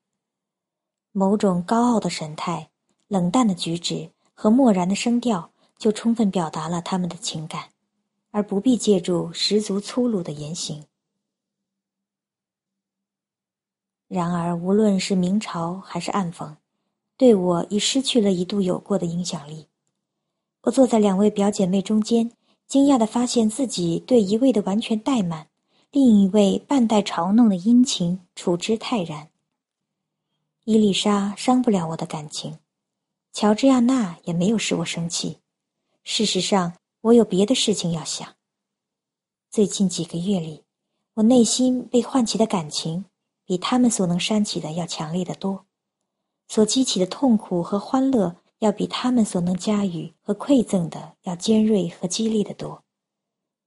[1.12, 2.70] 某种高傲的神态。
[3.10, 7.70] 冷淡的举止和漠然的声调，就充分表达了他们的情感，
[8.32, 10.84] 而不必借助十足粗鲁的言行。
[14.08, 16.56] 然而，无论是明嘲还是暗讽，
[17.24, 19.68] 对我已失去了一度有过的影响力。
[20.64, 22.34] 我坐在两位表姐妹中间，
[22.68, 25.48] 惊讶地发现自己对一位的完全怠慢，
[25.90, 29.30] 另一位半带嘲弄的殷勤处之泰然。
[30.66, 32.60] 伊丽莎伤不了我的感情。
[33.32, 35.38] 乔治亚娜也没有使我生气。
[36.04, 38.36] 事实上，我有别的事情要想。
[39.50, 40.64] 最近几个月里，
[41.14, 43.06] 我内心被唤起的感情，
[43.46, 45.64] 比他们所能煽起的要强烈的多；
[46.48, 52.84] 所激起的痛苦和欢乐，要比他们所能加予和馈赠的要尖锐和激烈的多。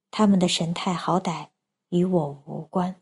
[0.09, 1.49] 他们的神态好歹
[1.89, 3.01] 与我无关。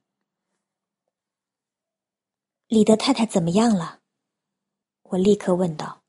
[2.68, 4.00] 李德太太怎么样了？
[5.04, 6.02] 我立刻问道。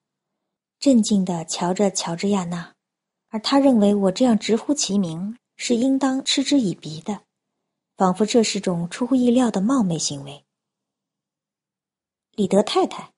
[0.79, 2.75] 镇静地瞧着乔治亚娜，
[3.29, 7.23] 而他认为我这样直呼其名是应当嗤之以鼻的，
[7.97, 10.45] 仿佛这是种出乎意料的冒昧行为。
[12.33, 13.13] 李德太太，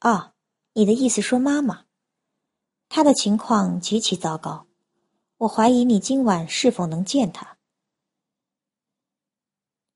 [0.00, 0.34] 啊，
[0.74, 1.86] 你的意思说妈妈？
[2.88, 4.66] 她的情况极其糟糕，
[5.38, 7.58] 我怀疑你今晚是否能见她。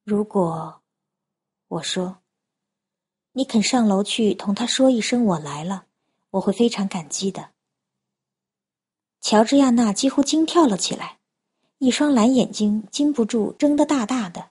[0.05, 0.83] 如果，
[1.69, 2.23] 我说，
[3.33, 5.87] 你肯上楼去同她说一声我来了。
[6.33, 7.53] 我会非常感激的。
[9.21, 11.21] 乔治亚娜几乎惊跳了起来，
[11.79, 14.51] 一双蓝眼睛禁不住睁得大大的。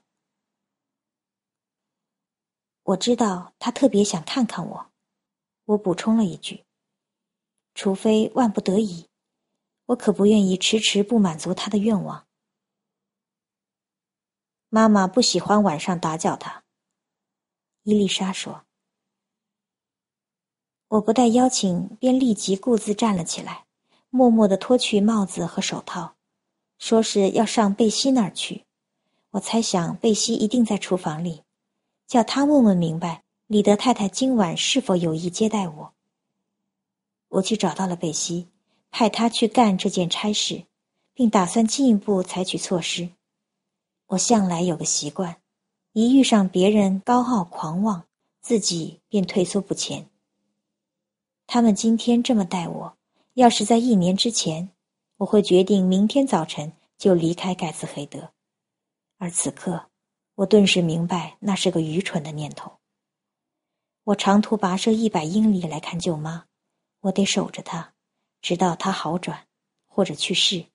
[2.82, 4.90] 我知道他特别想看看我，
[5.64, 6.64] 我补充了一句
[7.74, 9.06] ：“除非万不得已，
[9.86, 12.26] 我可不愿意迟迟不满足他的愿望。”
[14.68, 16.64] 妈妈不喜欢晚上打搅他，
[17.84, 18.64] 伊丽莎说。
[20.88, 23.64] 我不带邀请，便立即顾自站了起来，
[24.10, 26.14] 默默地脱去帽子和手套，
[26.78, 28.64] 说是要上贝西那儿去。
[29.30, 31.42] 我猜想贝西一定在厨房里，
[32.06, 35.92] 叫他问问明白，李德太太今晚是否有意接待我。
[37.28, 38.48] 我去找到了贝西，
[38.90, 40.64] 派他去干这件差事，
[41.12, 43.10] 并打算进一步采取措施。
[44.06, 45.36] 我向来有个习惯，
[45.92, 48.04] 一遇上别人高傲狂妄，
[48.40, 50.08] 自己便退缩不前。
[51.46, 52.96] 他们今天这么待我，
[53.34, 54.70] 要是在一年之前，
[55.18, 58.30] 我会决定明天早晨就离开盖茨黑德。
[59.18, 59.90] 而此刻，
[60.36, 62.72] 我顿时明白那是个愚蠢的念头。
[64.04, 66.44] 我长途跋涉一百英里来看舅妈，
[67.00, 67.94] 我得守着她，
[68.42, 69.46] 直到她好转
[69.86, 70.66] 或者去世。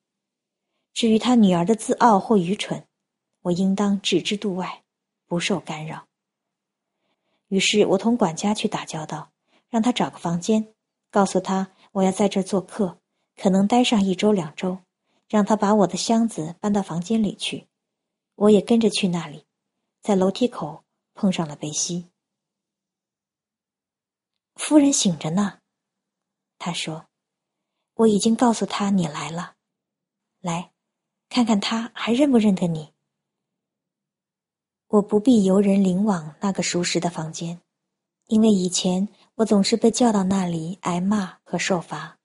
[0.93, 2.87] 至于她女儿的自傲或愚蠢，
[3.43, 4.83] 我应当置之度外，
[5.27, 6.07] 不受干扰。
[7.49, 9.31] 于是我同管家去打交道，
[9.69, 10.73] 让他找个房间，
[11.11, 12.97] 告诉他我要在这儿做客，
[13.35, 14.79] 可能待上一周两周，
[15.27, 17.67] 让他把我的箱子搬到房间里去。
[18.33, 19.45] 我也跟着去那里，
[20.01, 22.07] 在楼梯口碰上了贝西。
[24.59, 25.61] 夫人醒着呢，
[26.59, 27.07] 他说
[27.95, 29.55] ：“我已经告诉他你来了，
[30.41, 30.73] 来，
[31.29, 32.93] 看看他还认不认得你。”
[34.87, 37.61] 我不必由人领往那个熟识的房间，
[38.27, 42.19] 因为以前我总是被叫到那里挨骂和受罚。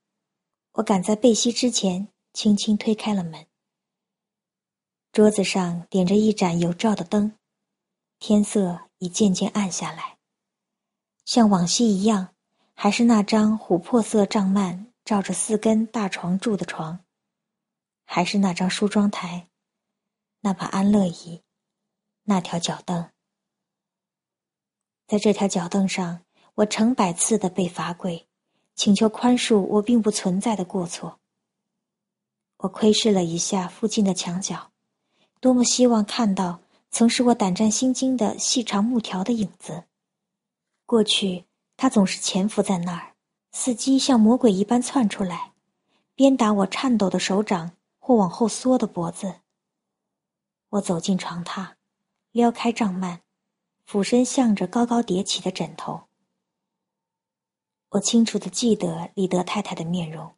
[0.73, 3.47] 我赶在贝西之前，轻轻推开了门。
[5.13, 7.39] 桌子上点着一盏有照的灯，
[8.19, 10.14] 天色已渐渐暗下来。
[11.25, 12.35] 像往昔一样，
[12.75, 17.01] 还是那张琥珀色帐幔罩着四根大床柱的床，
[18.05, 19.49] 还是那张梳妆台，
[20.41, 21.43] 那把安乐椅，
[22.25, 23.09] 那条脚凳。
[25.07, 26.23] 在这条脚凳上，
[26.57, 28.27] 我成百次的被罚跪，
[28.75, 31.21] 请求宽恕我并不存在的过错。
[32.59, 34.71] 我窥视了一下附近的墙角，
[35.41, 36.61] 多么希望看到
[36.91, 39.85] 曾使我胆战心惊的细长木条的影子。
[40.87, 41.45] 过去，
[41.77, 43.15] 他总是潜伏在那儿，
[43.53, 45.53] 伺机像魔鬼一般窜出来，
[46.15, 49.37] 鞭打我颤抖的手掌或往后缩的脖子。
[50.69, 51.75] 我走进床榻，
[52.33, 53.21] 撩开帐幔，
[53.87, 56.03] 俯身向着高高叠起的枕头。
[57.91, 60.35] 我清楚的记得李德太太的面容，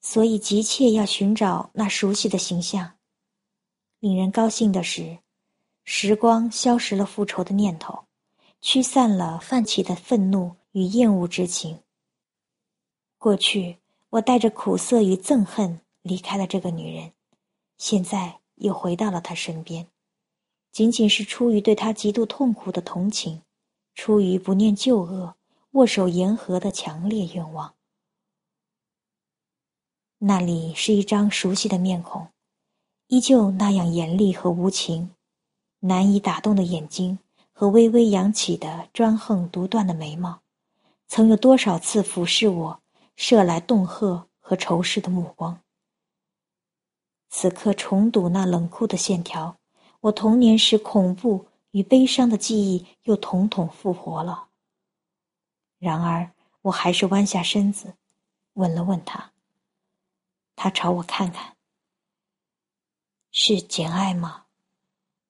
[0.00, 2.96] 所以急切要寻找那熟悉的形象。
[3.98, 5.18] 令人高兴的是，
[5.84, 8.06] 时光消蚀了复仇的念头。
[8.62, 11.80] 驱散了泛起的愤怒与厌恶之情。
[13.18, 13.78] 过去，
[14.10, 17.12] 我带着苦涩与憎恨离开了这个女人，
[17.76, 19.88] 现在又回到了她身边，
[20.70, 23.42] 仅仅是出于对她极度痛苦的同情，
[23.96, 25.34] 出于不念旧恶、
[25.72, 27.74] 握手言和的强烈愿望。
[30.18, 32.28] 那里是一张熟悉的面孔，
[33.08, 35.10] 依旧那样严厉和无情，
[35.80, 37.18] 难以打动的眼睛。
[37.62, 40.42] 和微微扬起的专横独断的眉毛，
[41.06, 42.82] 曾有多少次俯视我，
[43.14, 45.60] 射来恫吓和仇视的目光。
[47.30, 49.56] 此刻重睹那冷酷的线条，
[50.00, 54.48] 我童年时恐怖与悲伤的记忆又统统复活了。
[55.78, 57.94] 然而，我还是弯下身子，
[58.54, 59.30] 问了问他。
[60.56, 61.56] 他朝我看看。
[63.30, 64.46] 是简爱吗？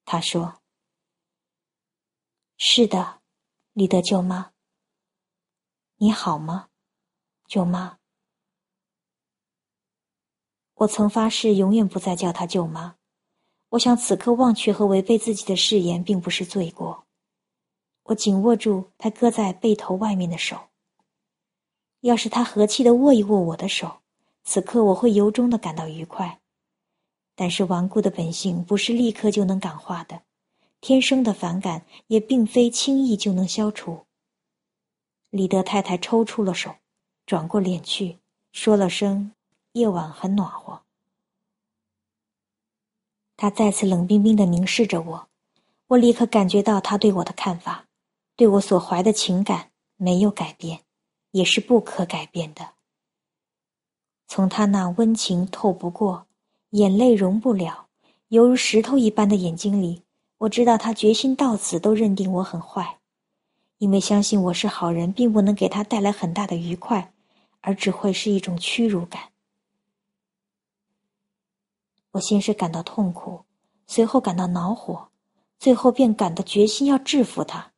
[0.07, 0.62] 他说。
[2.65, 3.21] 是的，
[3.73, 4.53] 李德舅妈。
[5.97, 6.69] 你好吗，
[7.49, 7.99] 舅妈？
[10.75, 12.95] 我曾发誓永远不再叫她舅妈。
[13.71, 17.05] 我想此刻忘却和违背自己的誓言并不是罪过。
[18.05, 20.69] 我紧握住他搁在背头外面的手。
[22.03, 24.03] 要是他和气的握一握我的手，
[24.45, 26.41] 此刻我会由衷的感到愉快。
[27.35, 30.23] 但是顽固的本性不是立刻就能感化的。
[30.83, 34.05] 天生的反感也并非轻易就能消除。
[35.31, 36.75] 李德太太抽出了手，
[37.25, 38.19] 转过脸去，
[38.53, 39.31] 说了声
[39.75, 40.83] ：“夜晚很暖和。”
[43.39, 45.29] 他再次冷冰冰的凝视着我，
[45.87, 47.87] 我立刻感觉到他对我的看法，
[48.35, 50.81] 对我所怀的情感没有改变，
[51.31, 52.71] 也是不可改变的。
[54.27, 56.27] 从他那温情透不过、
[56.71, 57.87] 眼泪融不了、
[58.29, 60.03] 犹如石头一般的眼睛里。
[60.43, 62.99] 我知道他决心到此都认定我很坏，
[63.79, 67.13] 因为相信我是好人，并不能给他带来很大的愉快，
[67.61, 69.31] 而只会是一种屈辱感。
[72.11, 73.45] 我先是感到痛苦，
[73.87, 75.11] 随后感到恼火，
[75.61, 77.71] 最后便感到决心要制服他。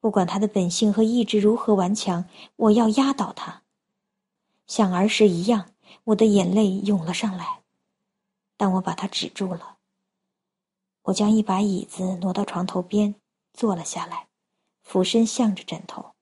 [0.00, 2.24] 不管他的本性和意志如何顽强，
[2.56, 3.60] 我要压倒他。
[4.66, 5.66] 像儿时一样，
[6.04, 7.60] 我的眼泪涌了上来，
[8.56, 9.76] 但我把他止住了。
[11.10, 13.20] 我将一把椅子挪到床头边，
[13.52, 14.28] 坐了下来，
[14.82, 16.14] 俯身向着枕头。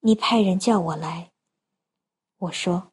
[0.00, 1.32] 你派人叫我来，
[2.36, 2.92] 我说。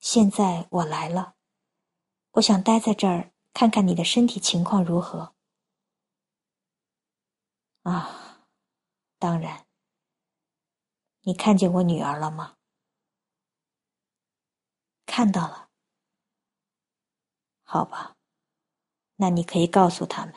[0.00, 1.34] 现在我来了，
[2.32, 5.34] 我想待在这儿看看你的身体情况如何。
[7.82, 8.46] 啊，
[9.18, 9.66] 当然。
[11.22, 12.56] 你看见我女儿了吗？
[15.06, 15.67] 看到了。
[17.70, 18.16] 好吧，
[19.16, 20.34] 那你可以告诉他们。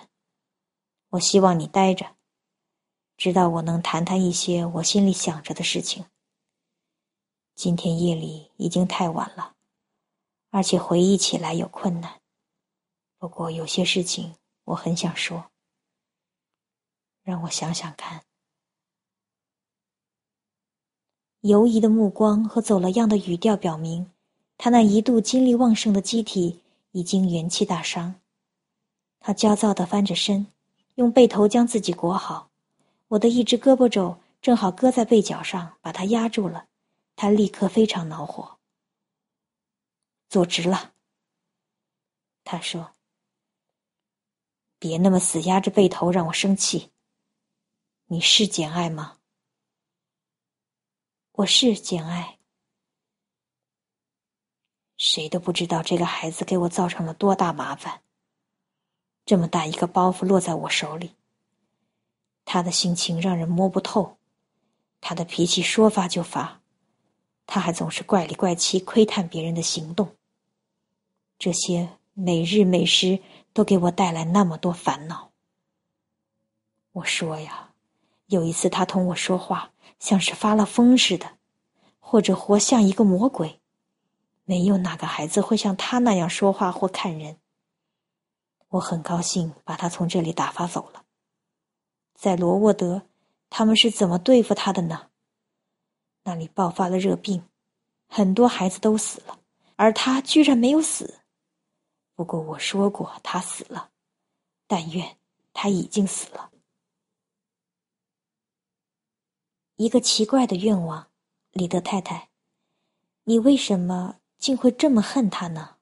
[1.11, 2.17] 我希望你待着，
[3.15, 6.05] 直到我能谈谈一些我心里想着的事情。
[7.55, 9.55] 今天夜里已经太晚了，
[10.49, 12.19] 而且回忆起来有困难。
[13.17, 15.51] 不过有些事情我很想说，
[17.23, 18.25] 让我想想看。
[21.39, 24.11] 犹疑的目光和走了样的语调表明，
[24.57, 26.61] 他那一度精力旺盛的机体
[26.91, 28.21] 已经元气大伤。
[29.19, 30.47] 他焦躁地翻着身，
[30.95, 32.49] 用背头将自己裹好。
[33.09, 36.67] 我的一只胳膊肘正好搁在背角上，把他压住了。
[37.15, 38.57] 他立刻非常恼火。
[40.27, 40.93] 坐直了，
[42.43, 42.93] 他说
[44.79, 46.91] ：“别那么死压着背头，让我生气。
[48.05, 49.17] 你是简爱吗？”
[51.33, 52.39] 我是简爱，
[55.03, 58.01] 谁都不知道这个孩子给我造成了多大麻烦。
[59.25, 61.15] 这么大一个包袱落在我手里，
[62.45, 64.17] 他的心情让人摸不透，
[64.99, 66.61] 他的脾气说发就发，
[67.47, 70.15] 他还总是怪里怪气，窥探别人的行动。
[71.39, 73.19] 这些每日每时
[73.53, 75.31] 都给我带来那么多烦恼。
[76.91, 77.69] 我说呀。
[78.27, 81.39] 有一次，他同我说话，像是发了疯似的，
[81.99, 83.60] 或者活像一个魔鬼。
[84.43, 87.39] 没有哪个孩子会像他那样说话或看人。
[88.69, 91.05] 我很高兴把他从这里打发走了。
[92.13, 93.07] 在罗沃德，
[93.49, 95.09] 他们是怎么对付他的呢？
[96.23, 97.43] 那里爆发了热病，
[98.07, 99.39] 很多孩子都死了，
[99.75, 101.21] 而他居然没有死。
[102.13, 103.89] 不过我说过他死了，
[104.67, 105.17] 但愿
[105.51, 106.51] 他已经死了。
[109.75, 111.09] 一个奇怪的愿望，
[111.51, 112.29] 李德太太，
[113.23, 115.77] 你为什么竟会这么恨他呢？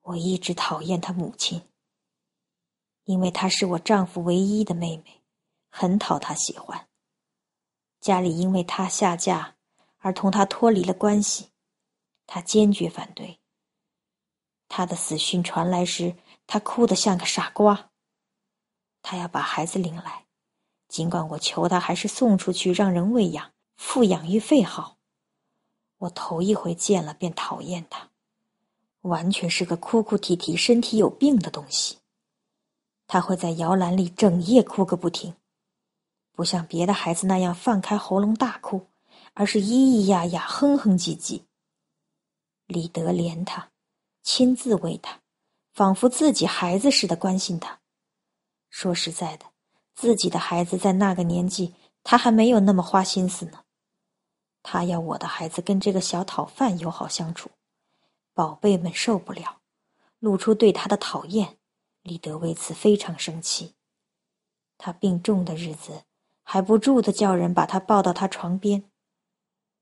[0.00, 1.62] 我一直讨厌他母亲，
[3.04, 5.22] 因为她是我丈夫唯一的妹妹，
[5.68, 6.88] 很讨他喜欢。
[8.00, 9.54] 家里因为她下嫁
[9.98, 11.52] 而同他脱离了关系，
[12.26, 13.38] 他坚决反对。
[14.66, 16.16] 他的死讯传来时，
[16.48, 17.92] 他哭得像个傻瓜。
[19.02, 20.26] 他要把孩子领来。
[20.88, 24.96] 尽管我求他还是送出去让人喂养，付养育费好。
[26.00, 28.08] 我头一回见了便讨厌他，
[29.02, 31.98] 完全是个哭哭啼啼、身体有病的东西。
[33.06, 35.34] 他会在摇篮里整夜哭个不停，
[36.32, 38.86] 不像别的孩子那样放开喉咙大哭，
[39.34, 41.42] 而是咿咿呀呀、哼哼唧唧。
[42.66, 43.68] 李德怜他，
[44.22, 45.20] 亲自喂他，
[45.74, 47.78] 仿佛自己孩子似的关心他。
[48.70, 49.44] 说实在的。
[49.92, 53.60] 自己的孩子在那个年纪，他还没有那么花心思呢。
[54.62, 57.50] 他要我的孩子跟这个小讨饭友好相处，
[58.34, 59.60] 宝贝们受不了，
[60.18, 61.56] 露出对他的讨厌。
[62.02, 63.74] 李德为此非常生气。
[64.78, 66.04] 他病重的日子，
[66.42, 68.84] 还不住的叫人把他抱到他床边，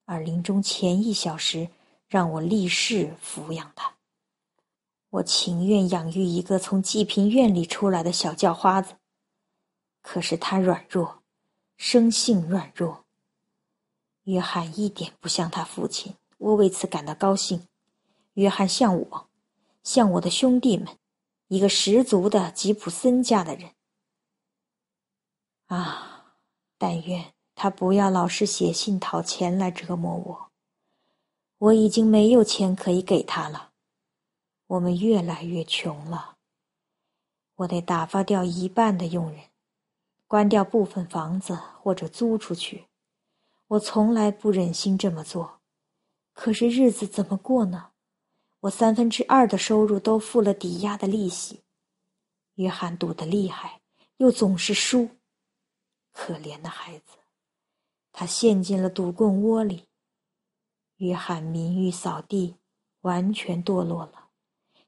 [0.05, 1.69] 而临终前一小时，
[2.09, 3.95] 让我立誓抚养他。
[5.11, 8.97] 我情愿养育一个从济贫院里出来的小叫花子。
[10.03, 11.23] 可是他软弱，
[11.77, 13.05] 生性软弱。
[14.29, 17.67] 约翰一点不像他父亲，我为此感到高兴。
[18.35, 19.29] 约翰像我，
[19.83, 20.87] 像我的兄弟们，
[21.47, 23.71] 一个十足的吉普森家的人。
[25.69, 26.35] 啊，
[26.77, 30.51] 但愿他不要老是写信讨钱来折磨我。
[31.57, 33.71] 我已经没有钱可以给他了，
[34.67, 36.37] 我们越来越穷了。
[37.55, 39.41] 我得打发掉一半的佣人。
[40.27, 42.85] 关掉部分房子或者租出去，
[43.69, 45.61] 我从来不忍心这么做。
[46.33, 47.91] 可是日子怎么过呢？
[48.61, 51.63] 我三分之二的收入都付了抵押的利息。
[52.55, 53.81] 约翰赌得厉害，
[54.17, 55.11] 又总是输。
[56.13, 57.19] 可怜的孩子，
[58.11, 59.87] 他陷进了赌棍窝里。
[60.97, 62.57] 约翰名誉扫地，
[63.03, 64.31] 完全堕落了。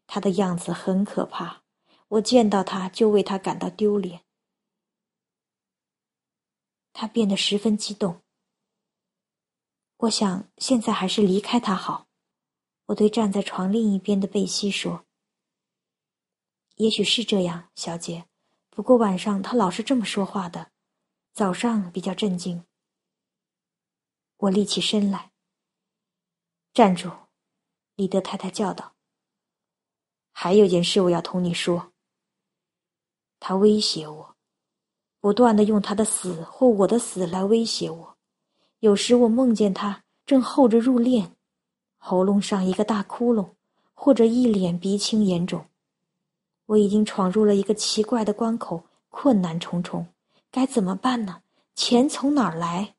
[0.06, 1.62] 他的样子很可怕，
[2.08, 4.22] 我见到他就为他感到丢脸。
[6.92, 8.20] 他变得十分激动。
[10.02, 12.06] 我想现在还是离开他好。
[12.86, 15.04] 我对站在床另一边的贝西说
[16.76, 18.24] ：“也许是这样，小姐。
[18.70, 20.70] 不过晚上他老是这么说话的，
[21.34, 22.64] 早上比较镇静。”
[24.38, 25.32] 我立起身来。
[26.72, 27.12] 站住！
[27.96, 28.94] 李德太太叫道
[30.32, 31.92] ：“还有件事我要同你说。”
[33.38, 34.36] 他威胁我。
[35.20, 38.09] 不断的用他的死或我的死来威胁我，
[38.80, 41.30] 有时我梦见他正候着入殓，
[41.98, 43.50] 喉咙上一个大窟窿，
[43.94, 45.66] 或者一脸鼻青眼肿。
[46.64, 50.06] 我已经闯入了一个奇怪的关口，困难重重，
[50.50, 51.42] 该怎么办呢？
[51.74, 52.94] 钱从哪儿来？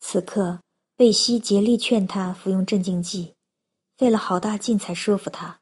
[0.00, 0.60] 此刻，
[0.96, 3.36] 贝西竭力劝他服用镇静剂，
[3.96, 5.60] 费了好大劲才说服他。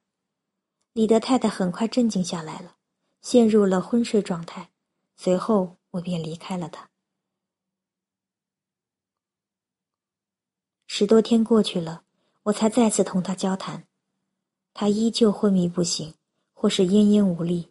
[0.94, 2.74] 李德太太很快镇静下来了，
[3.20, 4.70] 陷入了昏睡状态。
[5.16, 6.87] 随后，我便离开了他。
[10.90, 12.02] 十多天过去了，
[12.44, 13.86] 我才再次同他交谈。
[14.72, 16.14] 他依旧昏迷不醒，
[16.54, 17.68] 或是奄奄无力。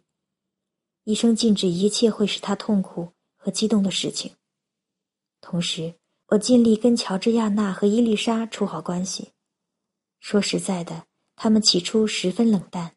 [1.02, 4.36] 医生禁止一切会使他痛苦和激动的事情。
[5.40, 5.96] 同时，
[6.28, 9.32] 我尽力跟乔治亚娜和伊丽莎处好关系。
[10.20, 11.04] 说实在的，
[11.34, 12.94] 他们起初十分冷淡。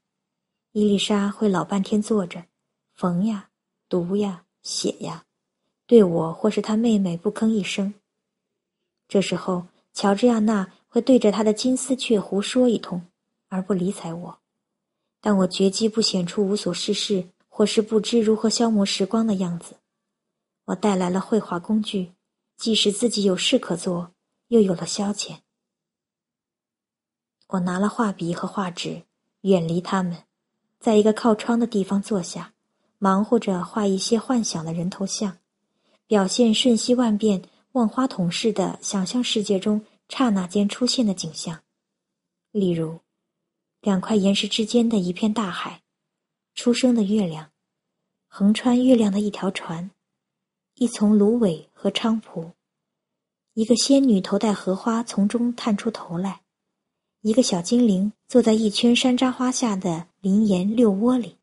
[0.72, 2.46] 伊丽莎会老半天坐着，
[2.94, 3.50] 缝呀、
[3.90, 5.26] 读呀、写呀，
[5.88, 7.96] 对我或是他妹妹不吭一声。
[9.08, 13.06] 这时候，乔治亚娜会对着他的金丝雀胡说一通。
[13.54, 14.40] 而不理睬我，
[15.20, 19.76] 但我绝技不显出无所事事或是不知如何消磨时光的样子。
[20.64, 22.14] 我带来了绘画工具，
[22.56, 24.14] 即使自己有事可做，
[24.48, 25.40] 又有了消遣。
[27.48, 29.02] 我拿了画笔和画纸，
[29.42, 30.24] 远离他们，
[30.80, 32.54] 在一个靠窗的地方坐下，
[33.00, 35.40] 忙活着画一些幻想的人头像，
[36.08, 37.42] 表现瞬息万变、
[37.74, 41.62] 万花筒似的想象世界中刹那间出现的景象，
[42.52, 43.00] 例如。
[43.82, 45.82] 两块岩石之间的一片大海，
[46.54, 47.52] 出生的月亮，
[48.28, 49.90] 横穿月亮的一条船，
[50.76, 52.52] 一丛芦苇和菖蒲，
[53.56, 56.44] 一个仙女头戴荷花从中探出头来，
[57.22, 61.38] 一个小精灵坐在一圈山楂花下的林岩六窝里。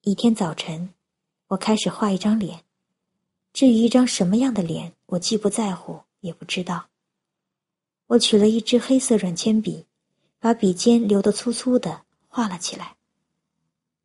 [0.00, 0.94] 一天早晨，
[1.48, 2.64] 我开始画一张脸，
[3.56, 6.88] 至于一张什么样的脸，我既不在乎，也不知道。
[8.08, 9.86] 我取了一支黑色软铅笔。
[10.38, 12.94] 把笔尖留得粗粗的，画了起来。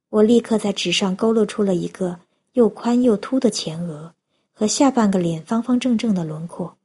[0.10, 2.20] 我立刻在纸上勾勒出了一个
[2.54, 4.16] 又宽又凸的前额
[4.54, 6.78] 和下半个脸方方正正的轮廓。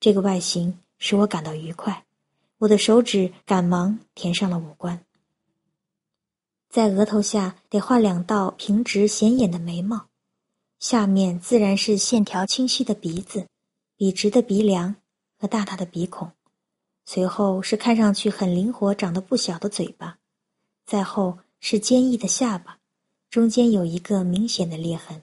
[0.00, 2.04] 这个外形使我感到愉快，
[2.58, 5.04] 我的手指赶忙填上了五官。
[6.70, 10.06] 在额头下得画两道平直显眼的眉毛，
[10.80, 13.46] 下面自然是线条清晰的鼻子、
[13.96, 14.96] 笔直的鼻梁
[15.38, 16.32] 和大大的鼻孔。
[17.04, 20.18] 随后是看上去很灵活、长得不小的嘴巴，
[20.86, 22.78] 再后是坚毅的下巴，
[23.28, 25.22] 中间有一个明显的裂痕。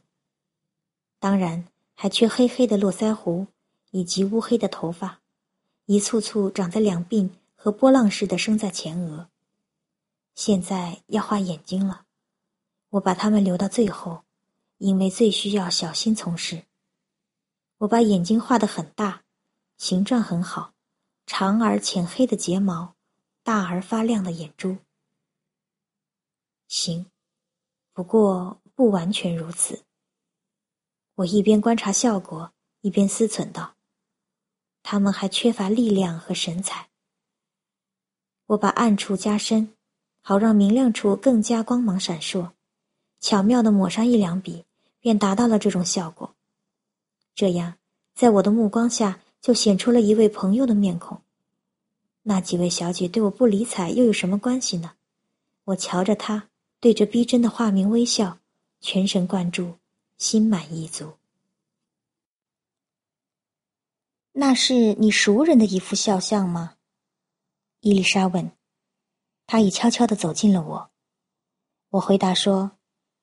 [1.18, 3.48] 当然还缺黑黑的络腮胡，
[3.90, 5.22] 以及乌黑的头发，
[5.88, 9.30] 一簇簇长在两鬓和波浪似的生在前额。
[10.36, 12.04] 现在要画眼睛了，
[12.90, 14.22] 我把它们留到最后，
[14.78, 16.64] 因为最需要小心从事。
[17.80, 19.24] 我把眼睛画得很大，
[19.78, 20.74] 形状很好。
[21.30, 22.96] 长而浅黑的睫毛，
[23.44, 24.78] 大而发亮的眼珠。
[26.70, 27.08] 行，
[27.92, 29.84] 不过不完全如此。
[31.16, 33.76] 我一边观察效果，一边思忖道
[34.84, 36.90] ：“他们还缺乏力量和神采。”
[38.48, 39.76] 我把暗处加深，
[40.22, 42.52] 好让明亮处更加光芒闪烁，
[43.20, 44.64] 巧妙的抹上一两笔，
[45.08, 46.36] 便达到了这种效果。
[47.34, 47.76] 这样，
[48.14, 49.22] 在我的目光下。
[49.40, 51.22] 就显出了一位朋友的面孔。
[52.24, 54.96] 那几位小姐对我不理睬，又有什么关系呢？
[55.64, 56.50] 我瞧着她，
[56.82, 58.40] 对着逼真的画面微笑，
[58.82, 59.76] 全神贯注，
[60.18, 61.14] 心满意足。
[64.34, 66.76] 那是你熟人的一幅肖像吗？
[67.80, 68.52] 伊丽莎问。
[69.46, 70.90] 他已悄悄地走近了我。
[71.92, 72.72] 我回答说：“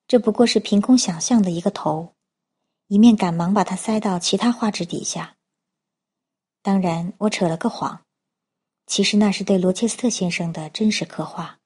[0.07, 2.13] 这不过是凭空想象的一个头。”
[2.87, 5.37] 一面赶忙把它塞到其他画纸底下。
[6.61, 8.05] 当然，我扯了个谎。
[8.85, 11.59] 其实那是对罗切斯特先生的真实刻画。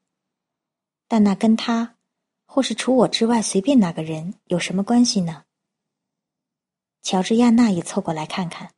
[1.10, 1.98] 但那跟他，
[2.46, 5.44] 或是除我之外随便哪个人有什么关系呢？
[7.02, 8.72] 乔治亚娜也凑过来看看，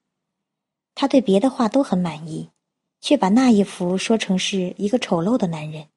[0.95, 2.49] 他对别的画都很满意，
[2.99, 5.89] 却把那一幅说成是一个丑陋的男人。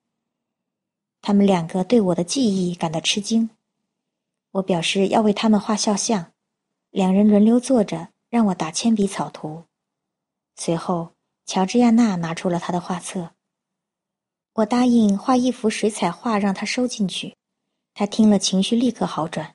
[1.27, 3.49] 他们两个对我的记忆感到吃惊。
[4.51, 6.33] 我表示要为他们画肖像，
[6.91, 9.64] 两人轮流坐着，让我打铅笔草图。
[10.55, 11.14] 随后，
[11.47, 13.31] 乔治亚娜拿出了他的画册。
[14.53, 17.35] 我答应画一幅水彩画，让他收进去。
[17.95, 19.55] 他听了，情绪立刻好转，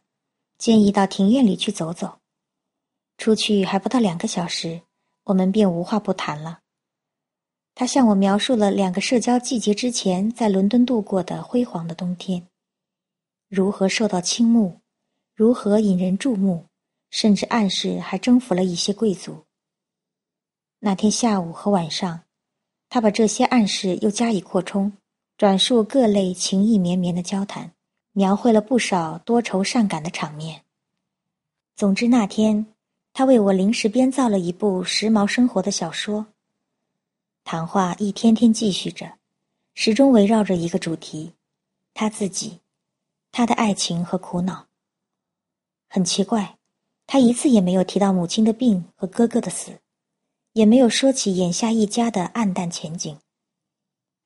[0.58, 2.18] 建议到庭院里去走走。
[3.20, 4.82] 出去还不到两个小时，
[5.26, 6.62] 我们便无话不谈了。
[7.80, 12.46] 他向我描述了两个社交季节之前在伦敦度过的辉煌的冬天，
[13.48, 14.82] 如何受到倾慕，
[15.34, 16.66] 如何引人注目，
[17.10, 19.46] 甚至暗示还征服了一些贵族。
[20.80, 22.24] 那天下午和晚上，
[22.90, 24.92] 他把这些暗示又加以扩充，
[25.38, 27.72] 转述各类情意绵绵的交谈，
[28.12, 30.64] 描绘了不少多愁善感的场面。
[31.78, 32.66] 总之，那天
[33.14, 36.26] 他为我临时编造了一部时髦生活的小说。
[37.52, 39.18] 谈话一天天继续着，
[39.74, 41.34] 始终围绕着一个主题：
[41.96, 42.60] 他自己，
[43.32, 44.68] 他的爱情和苦恼。
[45.90, 46.60] 很奇怪，
[47.08, 49.80] 他一次也没有提到母亲的病和哥哥的死，
[50.54, 53.18] 也没有说起眼下一家的暗淡前景。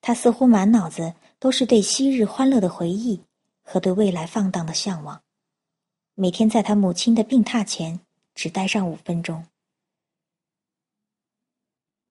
[0.01, 3.21] 他似乎满脑子都是对昔日欢乐的回忆
[3.61, 5.21] 和对未来放荡的向往。
[6.13, 8.01] 每天在他母亲的病榻前
[8.35, 9.45] 只待上五分钟。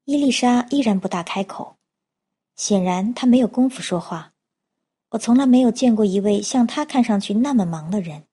[0.04, 1.76] 伊丽莎依然不大开口，
[2.56, 4.32] 显然她没有功夫说话。
[5.10, 8.24] 我从来没有见过一位像她看上去那么忙的人。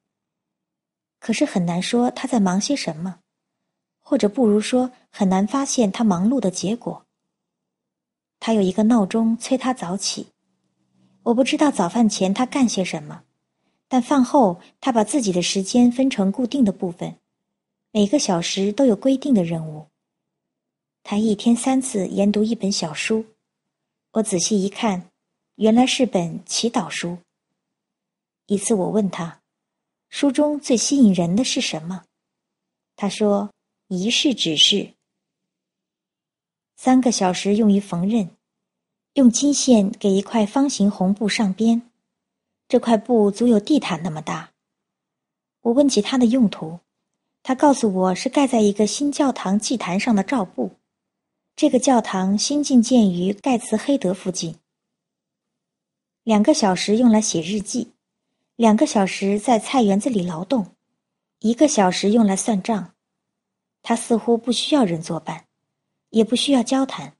[1.19, 3.19] 可是很难说她在忙些什么，
[3.99, 7.05] 或者不如说很难发现她忙碌的结果。
[8.39, 10.29] 她有一个闹钟催她早起，
[11.21, 13.21] 我不知道早饭前她干些什么。
[13.87, 17.15] 但饭后，他把自己的时间分成固定的部分，
[17.91, 19.87] 每个小时都有规定的任务。
[21.03, 23.25] 他一天三次研读一本小书，
[24.11, 25.09] 我仔细一看，
[25.55, 27.17] 原来是本祈祷书。
[28.45, 29.41] 一次我问他，
[30.09, 32.03] 书中最吸引人的是什么？
[32.95, 33.51] 他说
[33.87, 34.93] ：“仪式指示。”
[36.75, 38.29] 三个小时用于缝纫，
[39.13, 41.81] 用金线给一块方形红布上边。
[42.67, 44.51] 这块布足有地毯那么大。
[45.61, 46.79] 我问起它的用途，
[47.41, 50.78] 他告诉我是盖在一个新教堂祭坛上的罩布。
[51.59, 54.55] 这个教堂新近建于盖茨黑德附近。
[56.23, 57.89] 两个小时用来写日记，
[58.55, 60.67] 两个小时在菜园子里劳动，
[61.39, 62.93] 一个小时用来算账。
[63.81, 65.43] 他似乎不需要人作伴，
[66.11, 67.15] 也不需要交谈。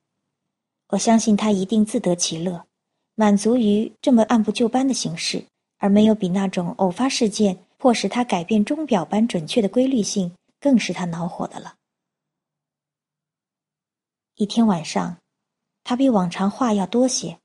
[0.92, 2.66] 我相信他一定自得其乐。
[3.16, 5.44] 满足于这么按部就班的形式，
[5.80, 10.32] 而没有比那种偶发事件迫使他改变钟表般准确的规律性
[10.62, 11.76] 更使他恼火的了。
[14.40, 15.18] 一天晚上，
[15.84, 17.42] 他比往常话要多些，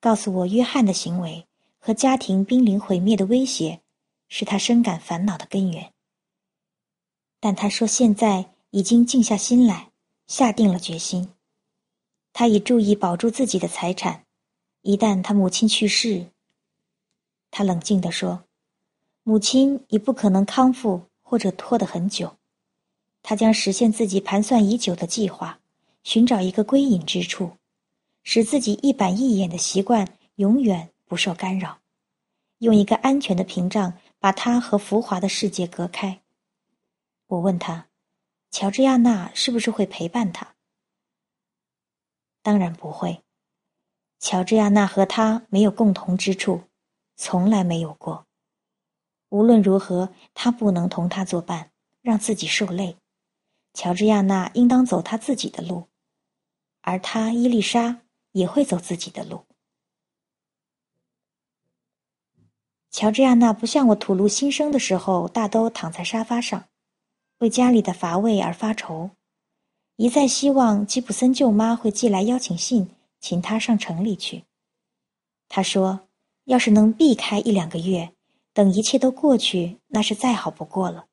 [0.00, 1.46] 告诉我约翰的行为
[1.78, 3.80] 和家庭濒临毁灭的威胁，
[4.28, 5.94] 是他深感烦恼的根源。
[7.40, 9.90] 但他说现在已经静下心来，
[10.26, 11.32] 下定了决心。
[12.34, 14.26] 他已注意保住自己的财产。
[14.82, 16.26] 一旦他母亲去世，
[17.50, 18.44] 他冷静地说
[19.24, 22.36] ：“母亲已不可能康复，或者拖得很久。
[23.22, 25.58] 他将实现自己盘算已久的计划，
[26.06, 27.56] 寻找一个归隐之处，
[28.22, 31.80] 使自己一板一眼的习惯永远不受干扰，
[32.58, 36.20] 用一个安全的屏障把他和浮华的世界隔开。”
[37.26, 37.88] 我问他
[38.52, 40.54] ：“乔治亚娜是不是会陪伴他
[42.40, 43.24] ？”“当然不会。”
[44.20, 46.62] 乔治亚娜和他没有共同之处，
[47.16, 48.28] 从来没有过。
[49.30, 52.96] 无论如何，他不能同他作伴，让自己受累。
[53.74, 55.88] 乔治亚娜应当走他自己的路，
[56.86, 59.44] 而他伊丽莎也会走自己的路。
[62.92, 66.68] 乔治亚娜不像我吐露心声的时候，大都躺在沙发上，
[67.38, 69.10] 为家里的乏味而发愁，
[69.96, 72.88] 一再希望吉普森舅妈会寄来邀请信。
[73.18, 74.44] 请他上城里去。
[75.48, 76.06] 他说
[76.44, 78.12] ：“要是能避开一两个月，
[78.52, 81.06] 等一切都过去，那是再好不过了。”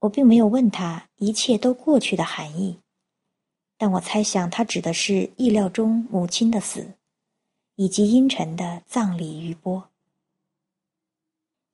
[0.00, 2.78] 我并没有问他“一切都过去”的含义，
[3.78, 6.94] 但我猜想他指的是意料中母亲的死，
[7.76, 9.88] 以及阴沉的葬礼余波。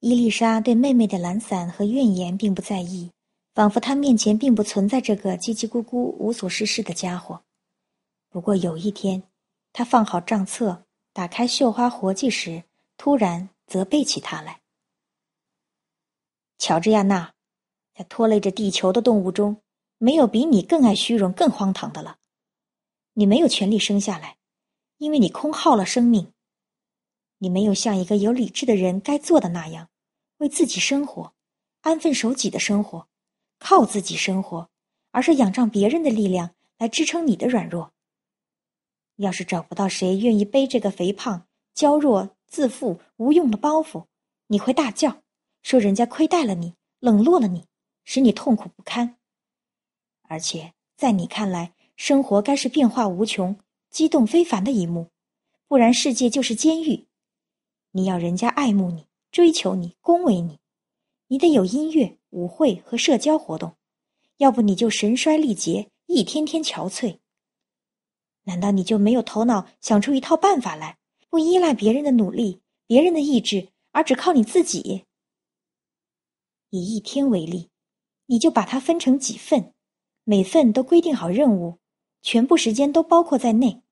[0.00, 3.10] 伊丽莎对妹妹的懒散和怨言并不在意，
[3.54, 7.42] 仿佛她面前并不存在这个叽叽咕咕、无所事事的家伙。
[8.28, 9.22] 不过有一天，
[9.72, 10.84] 他放好账册，
[11.14, 12.64] 打开绣花活计时，
[12.98, 14.60] 突然责备起他来。
[16.58, 17.32] 乔治亚娜，
[17.96, 19.56] 在拖累着地球的动物中，
[19.98, 22.18] 没有比你更爱虚荣、更荒唐的了。
[23.14, 24.36] 你没有权利生下来，
[24.98, 26.32] 因为你空耗了生命。
[27.38, 29.88] 你没有像一个有理智的人该做的那样，
[30.38, 31.34] 为自己生活，
[31.82, 33.08] 安分守己的生活，
[33.58, 34.70] 靠自己生活，
[35.10, 37.92] 而是仰仗别人的力量来支撑你的软弱。
[39.16, 44.06] 要是找不到谁愿意背这个肥胖、娇弱、自负、无用的包袱，
[44.48, 45.22] 你会大叫，
[45.62, 47.66] 说人家亏待了你，冷落了你，
[48.04, 49.16] 使你痛苦不堪。
[50.28, 53.56] 而且在你看来，生活该是变化无穷、
[53.90, 55.10] 激动非凡的一幕，
[55.68, 57.06] 不然世界就是监狱。
[57.92, 60.58] 你要人家爱慕你、追求你、恭维你，
[61.28, 63.76] 你得有音乐、舞会和社交活动，
[64.38, 67.18] 要不你就神衰力竭、一天天憔悴。
[68.44, 70.98] 难道你就没有头脑想出一套办法来，
[71.28, 75.04] 不依赖别人的努力、别人的意志，而只靠你自己？
[76.70, 77.68] 以一天为例，
[78.26, 79.73] 你就把它分成几份，
[80.24, 81.78] 每份都规定好任务，
[82.22, 83.82] 全部时间都包括在内，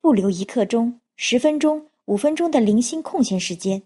[0.00, 3.82] 不留一刻钟、十分钟、五分钟的零星空闲时间。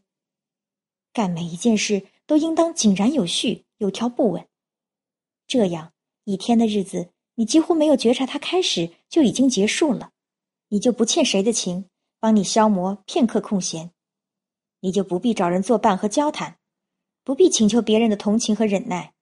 [1.15, 4.47] 干每一件事都应当井然有序、有条不紊，
[5.47, 5.93] 这样
[6.25, 7.11] 一天的日子。
[7.37, 10.11] 你几乎没有觉察它开始就已经结束了，
[10.69, 11.87] 你就不欠谁的情，
[12.19, 13.93] 帮你消磨片刻空闲，
[14.81, 16.59] 你就不必找人作伴和交谈，
[17.23, 19.15] 不必请求别人的同情和忍耐。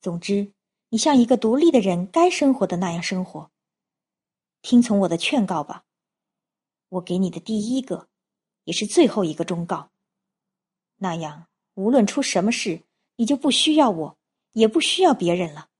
[0.00, 0.50] 总之，
[0.92, 3.50] 你像一个独立的人该生活的那样生活。
[4.60, 5.86] 听从我的劝告吧，
[6.90, 8.10] 我给你的第一个，
[8.64, 9.90] 也是最后一个忠告。
[10.98, 12.82] 那样，无论出什么事，
[13.16, 14.18] 你就不需要我，
[14.52, 15.70] 也不需要别人了。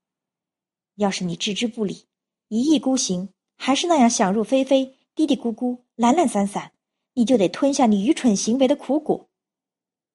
[0.95, 2.07] 要是你置之不理，
[2.49, 6.73] 一意孤行，还是那样想入非非、嘀嘀咕咕、懒懒散散，
[7.13, 9.29] 你就得吞下你愚蠢行为的苦果。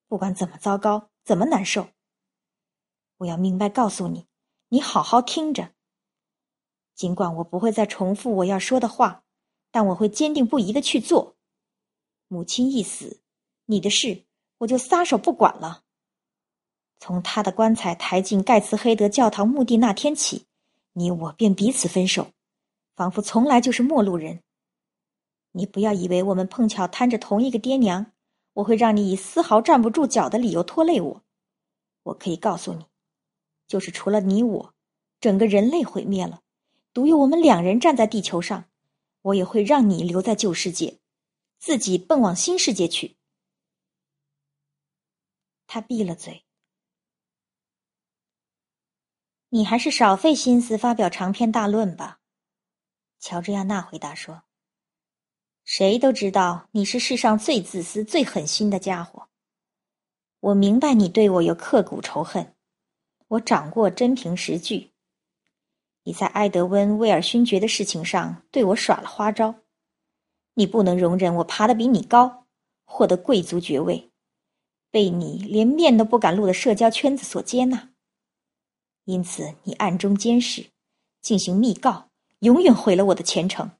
[0.08, 1.86] 不管怎么糟糕，怎么难受，
[3.18, 4.26] 我要明白告诉你，
[4.70, 5.70] 你好好听着。
[6.94, 9.22] 尽管我不会再重复我要说的话，
[9.70, 11.36] 但我会坚定不移的去做。
[12.26, 13.22] 母亲一死，
[13.66, 14.24] 你的事
[14.58, 15.84] 我就撒手不管了。
[16.98, 20.46] 从他的棺材抬进盖茨黑德教堂墓地那天起。
[20.94, 22.32] 你我便彼此分手，
[22.96, 24.42] 仿佛从来就是陌路人。
[25.52, 28.06] 你不要以为我们碰巧摊着同一个爹娘，
[28.54, 31.22] 我会让你以丝毫站不住脚的理由拖累我。
[32.02, 32.84] 我可以告诉你，
[33.68, 34.74] 就是除了你我，
[35.20, 36.42] 整个人类毁灭了，
[36.92, 38.64] 独有我们两人站在地球上，
[39.22, 40.98] 我也会让你留在旧世界，
[41.58, 43.16] 自己奔往新世界去。
[45.66, 46.44] 他闭了嘴。
[49.50, 52.20] 你还是少费心思发表长篇大论吧，
[53.20, 54.42] 乔治亚娜回答说。
[55.64, 59.28] 谁都知道你是世上最自私、最狠心的家伙。
[60.40, 62.54] 我明白你对我有刻骨仇恨，
[63.28, 64.90] 我掌过真凭实据。
[66.04, 69.54] 你在埃德温·威尔勋爵的事情上对我耍了花招，
[70.54, 72.46] 你不能容忍我爬得比你高，
[72.84, 74.10] 获得贵族爵位，
[74.90, 77.90] 被你连面都不敢露的社交圈子所接纳。
[79.04, 80.70] 因此，你暗中监视，
[81.20, 82.10] 进行密告，
[82.40, 83.70] 永远毁了我的前程。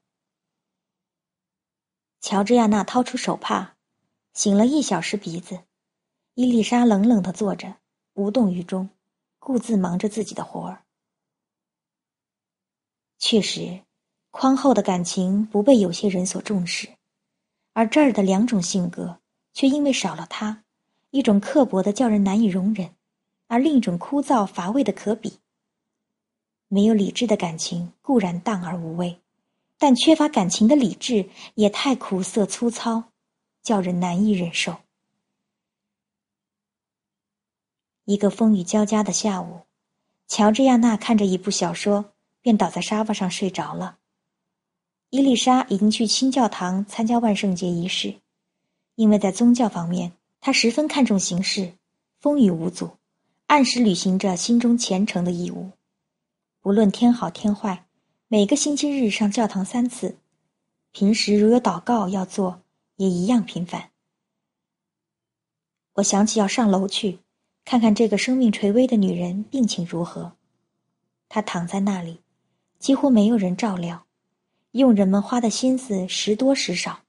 [2.21, 3.77] 乔治亚娜掏出手帕，
[4.35, 5.61] 擤了一小时鼻子。
[6.35, 7.77] 伊丽莎冷冷的坐着，
[8.13, 8.89] 无动于衷，
[9.39, 10.83] 顾自忙着自己的活儿。
[13.17, 13.81] 确实，
[14.29, 16.89] 宽厚的感情不被有些人所重视，
[17.73, 19.19] 而这儿的两种性格，
[19.53, 20.63] 却因为少了它，
[21.09, 22.93] 一种刻薄的叫人难以容忍。
[23.47, 25.39] 而另一种枯燥乏味的可比。
[26.67, 29.19] 没有理智的感情固然淡而无味，
[29.79, 33.05] 但缺乏感情的理智也太苦涩粗糙，
[33.63, 34.77] 叫人难以忍受。
[38.09, 39.67] 一个风雨交加的下午，
[40.27, 43.99] 乔治亚娜看着一部小说，便倒在沙发上睡着了。
[45.11, 48.15] 伊丽莎已经去新教堂参加万圣节仪式，
[48.95, 51.73] 因为在宗教方面，她十分看重形式，
[52.19, 52.89] 风雨无阻。
[53.45, 55.69] 按时履行着心中虔诚的义务，
[56.61, 57.85] 不论天好天坏，
[58.27, 60.17] 每个星期日上教堂三次，
[60.91, 62.63] 平时如有祷告要做，
[62.95, 63.91] 也一样频繁。
[65.93, 67.19] 我想起要上楼去，
[67.65, 70.33] 看看这个生命垂危的女人病情如何。
[71.27, 72.21] 她躺在那里，
[72.79, 74.05] 几乎没有人照料，
[74.71, 77.01] 佣人们花的心思时多时少，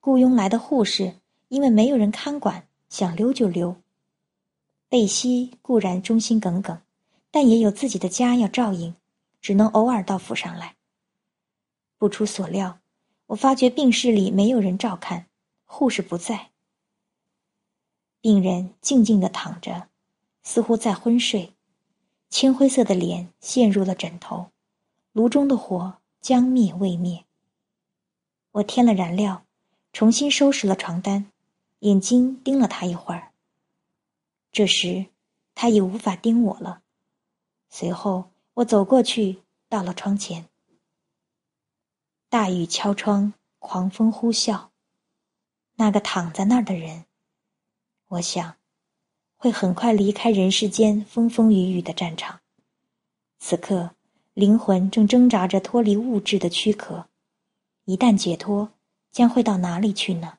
[0.00, 1.14] 雇佣来的护士
[1.48, 3.76] 因为没有人看管，想溜就溜。
[4.88, 6.80] 贝西固然忠心耿耿，
[7.30, 8.94] 但也有自己的家要照应，
[9.40, 10.74] 只能偶尔到府上来。
[11.96, 12.78] 不出所料，
[13.26, 15.26] 我发觉病室里没有人照看，
[15.64, 16.50] 护士不在。
[18.24, 19.90] 病人静静地躺着，
[20.42, 21.52] 似乎在昏睡，
[22.30, 24.50] 青灰色的脸陷入了枕头，
[25.12, 27.26] 炉中的火将灭未灭。
[28.52, 29.44] 我添了燃料，
[29.92, 31.30] 重新收拾了床单，
[31.80, 33.32] 眼睛盯了他一会儿。
[34.50, 35.04] 这时，
[35.54, 36.80] 他已无法盯我了。
[37.68, 40.48] 随后，我走过去，到了窗前。
[42.30, 44.68] 大雨敲窗，狂风呼啸。
[45.74, 47.04] 那个躺在那儿的人，
[48.14, 48.54] 我想，
[49.36, 52.40] 会很快离开人世间风风雨雨的战场。
[53.40, 53.90] 此刻，
[54.34, 57.08] 灵魂正挣扎着脱离物质的躯壳。
[57.86, 58.70] 一旦解脱，
[59.10, 60.38] 将会到哪里去呢？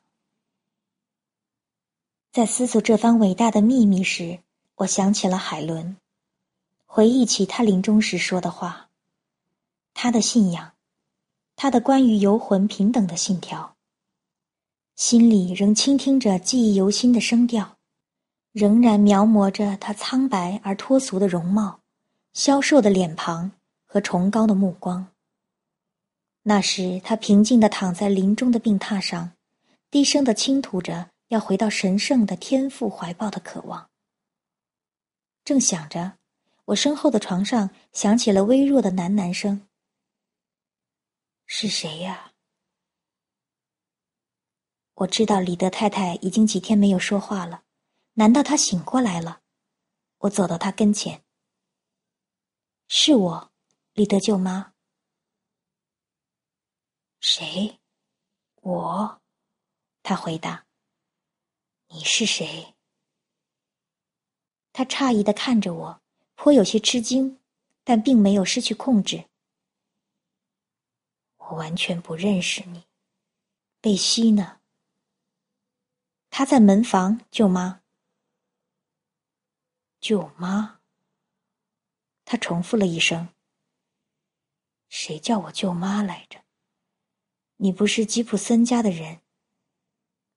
[2.32, 4.38] 在思索这番伟大的秘密时，
[4.76, 5.98] 我想起了海伦，
[6.86, 8.88] 回忆起他临终时说的话
[9.92, 10.72] ：“他的信仰，
[11.56, 13.75] 他的关于游魂平等的信条。
[14.96, 17.76] 心里仍倾听着记忆犹新的声调，
[18.52, 21.80] 仍然描摹着他苍白而脱俗的容貌、
[22.32, 23.52] 消瘦的脸庞
[23.84, 25.06] 和崇高的目光。
[26.42, 29.32] 那时，他平静地躺在林中的病榻上，
[29.90, 33.90] 低声地倾吐着要回到神圣的天父怀抱的渴望。
[35.44, 36.14] 正想着，
[36.64, 39.68] 我身后的床上响起了微弱的喃喃声
[41.44, 42.25] ：“是谁呀？”
[44.96, 47.64] 我知道李德太太已经几天没有说话了，
[48.14, 49.42] 难道她醒过来了？
[50.20, 51.22] 我走到她跟前
[52.88, 53.52] ：“是我，
[53.92, 54.72] 李德舅妈。”
[57.20, 57.78] 谁？
[58.62, 59.20] 我，
[60.02, 60.64] 他回答。
[61.88, 62.74] 你是谁？
[64.72, 66.02] 他诧异的看着我，
[66.36, 67.38] 颇有些吃惊，
[67.84, 69.28] 但并没有失去控制。
[71.36, 72.86] 我完全不认识你，
[73.82, 74.60] 贝西呢？
[76.38, 77.80] 他在门房，舅妈。
[79.98, 80.80] 舅妈。
[82.26, 83.30] 他重复了一声。
[84.90, 86.42] 谁叫我舅妈来着？
[87.56, 89.22] 你不是吉普森家的人，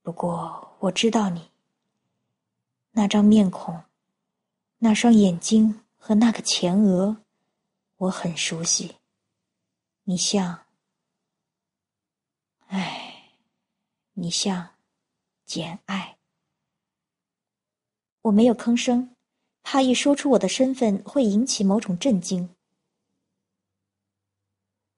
[0.02, 1.52] 不过我知道你。
[2.92, 3.84] 那张面孔，
[4.78, 7.18] 那双眼睛和那个前额，
[7.98, 8.96] 我很熟悉。
[10.04, 10.66] 你像，
[12.68, 13.34] 唉，
[14.14, 14.76] 你像，
[15.50, 16.18] 简爱。
[18.22, 19.16] 我没有吭声，
[19.64, 22.56] 怕一说出我的身份会引起某种震惊。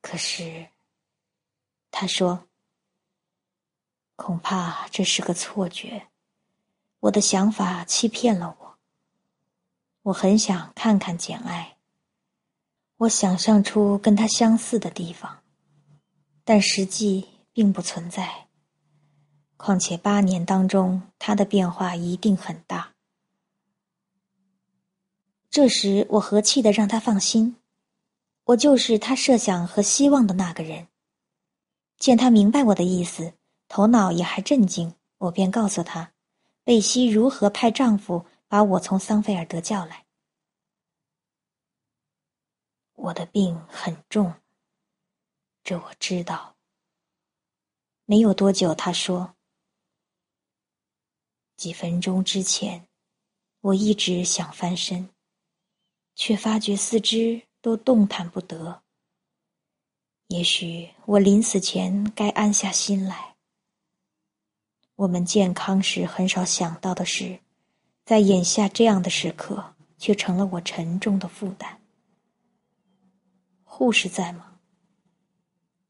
[0.01, 0.67] 可是。
[1.93, 2.47] 他说
[4.15, 6.07] ：“恐怕这是个错觉，
[7.01, 8.79] 我的想法欺骗了我。
[10.03, 11.77] 我很想看看简爱，
[12.95, 15.43] 我想象出跟她相似的地方，
[16.45, 18.47] 但实际并不存在。
[19.61, 22.93] 况且八年当中，他的变化一定很大。”
[25.51, 27.57] 这时，我和气的让他放心，
[28.45, 30.87] 我就是他设想和希望的那个人。
[31.97, 33.33] 见他明白我的意思，
[33.67, 36.11] 头脑也还镇静，我便告诉他，
[36.63, 40.05] 贝西如何派丈夫把我从桑菲尔德叫来。
[42.95, 44.33] 我的病很重，
[45.63, 46.55] 这我知道。
[48.05, 49.35] 没有多久，他说
[51.61, 52.87] ：“几分钟之前，
[53.59, 55.07] 我一直想翻身，
[56.15, 58.81] 却发觉四肢都动弹不得。”
[60.29, 63.35] 也许我临死前该安下心来。
[64.95, 67.39] 我们健康时很少想到的事，
[68.05, 71.79] 在眼下这样的时刻，却成了我沉重的负担。
[73.63, 74.57] 护士在吗？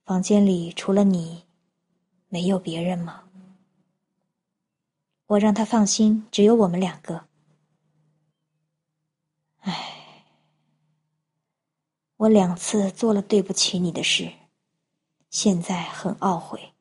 [0.03, 1.45] 房间里除了你，
[2.27, 3.23] 没有别人吗？
[5.31, 7.25] 我让他放心，只有我们两个。
[9.59, 10.25] 唉。
[12.17, 14.29] 我两次做了对不起你的事，
[15.29, 16.73] 现在很懊悔。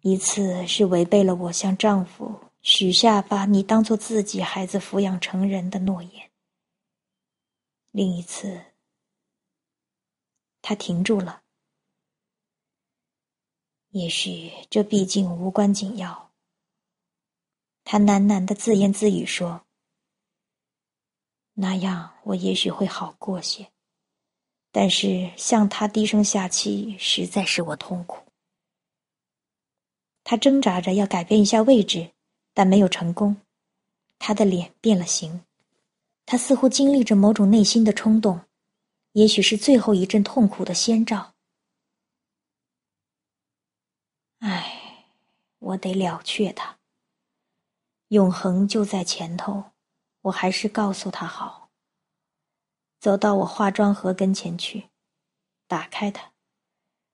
[0.00, 6.30] 一次是违背了我向丈夫许下把你当做自己孩子抚养成人的诺言。
[7.90, 8.58] 另一次，
[10.62, 11.42] 他停住了。
[13.90, 16.27] 也许这毕竟无关紧要。
[17.90, 19.64] 他喃喃的自言自语说
[21.56, 23.72] ：“那样我也许会好过些。”
[24.70, 28.30] 但是向他低声下气，实在使我痛苦。
[30.22, 32.12] 他挣扎着要改变一下位置，
[32.52, 33.34] 但没有成功。
[34.18, 35.42] 他的脸变了形，
[36.26, 38.38] 他似乎经历着某种内心的冲动，
[39.12, 41.32] 也许是最后一阵痛苦的先兆。
[44.40, 45.06] 唉，
[45.60, 46.77] 我得了却他。
[48.08, 49.72] 永恒就在前头，
[50.22, 51.70] 我还是告诉他好。
[52.98, 54.88] 走到我化妆盒跟前去，
[55.66, 56.32] 打开它，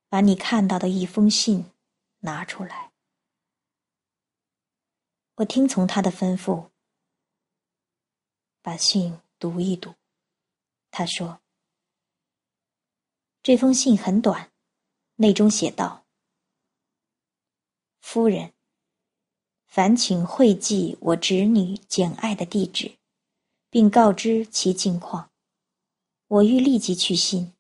[0.09, 1.71] 把你看到的一封信
[2.21, 2.93] 拿出来。
[5.35, 6.71] 我听从他的吩咐，
[8.63, 9.95] 把信读一读。
[10.91, 11.41] 他说
[13.43, 14.53] ：“这封信很短，
[15.17, 16.07] 内中写道
[18.01, 18.54] ：‘夫人，
[19.75, 22.93] 烦请会寄我侄女简爱的地址，
[23.71, 25.31] 并告知其近况。’”
[26.31, 27.53] 我欲立即去信，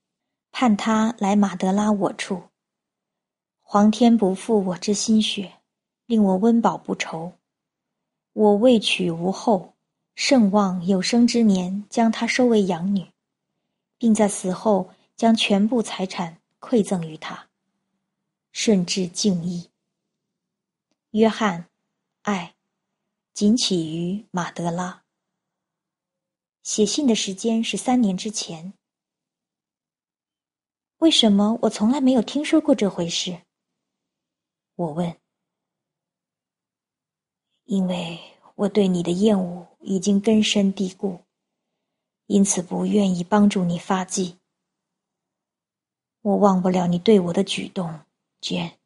[0.52, 2.44] 盼他来马德拉我处。
[3.62, 5.54] 皇天不负我之心血，
[6.06, 7.32] 令我温饱不愁。
[8.32, 9.74] 我未娶无后，
[10.14, 13.08] 甚望有生之年将她收为养女，
[13.98, 17.48] 并在死后将全部财产馈赠于她。
[18.52, 19.68] 顺治敬意。
[21.10, 21.68] 约翰，
[22.24, 22.54] 爱，
[23.34, 25.04] 仅起于马德拉。
[26.62, 28.72] 写信的时间是三年之前。
[30.96, 33.42] 为什么我从来没有听说过这回事？
[34.74, 35.14] 我问。
[37.64, 38.18] 因为
[38.54, 41.22] 我对你的厌恶已经根深蒂固，
[42.24, 44.38] 因此不愿意帮助你发迹。
[46.22, 48.00] 我忘不了你对我的举动，
[48.40, 48.78] 娟。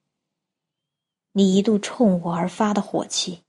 [1.39, 3.45] 你一度冲我而发的火气。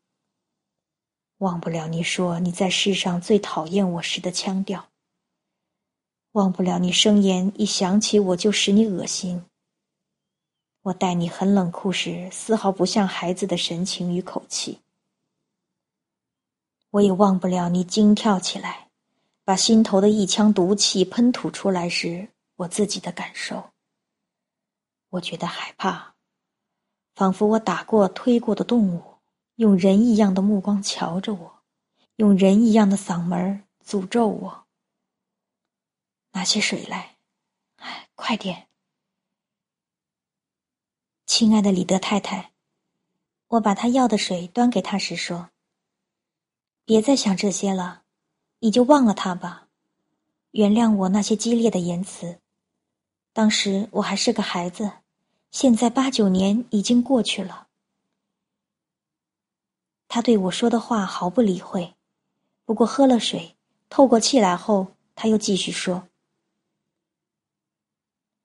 [1.40, 4.90] 忘不了你说你在世上最讨厌我时的腔调。
[6.34, 9.44] 忘不了你声言一想起我就使你恶心。
[10.84, 14.82] 我待你很冷酷时，丝毫不像孩子的神情与口气。
[16.92, 18.90] 我也忘不了你惊跳起来，
[19.44, 23.72] 把心头的一腔毒气喷吐出来时，我自己的感受。
[25.10, 26.14] 我觉得害怕，
[27.20, 29.16] 仿佛我打过、推过的动物，
[29.56, 31.60] 用人一样的目光瞧着我，
[32.16, 34.64] 用人一样的嗓门诅咒我。
[36.32, 37.18] 拿起水来，
[37.76, 38.70] 哎，快点，
[41.26, 42.54] 亲爱的李德太太，
[43.50, 45.50] 我把他要的水端给他时说
[46.86, 48.04] ：“别再想这些了，
[48.60, 49.68] 你就忘了他吧，
[50.52, 52.40] 原谅我那些激烈的言辞。
[53.34, 54.90] 当时我还是个孩子，
[55.52, 57.68] 现在八九年已经过去了。”
[60.08, 61.94] 他对我说的话毫不理会，
[62.66, 63.56] 不过喝了水，
[63.90, 66.08] 透过气来后，他又继续说。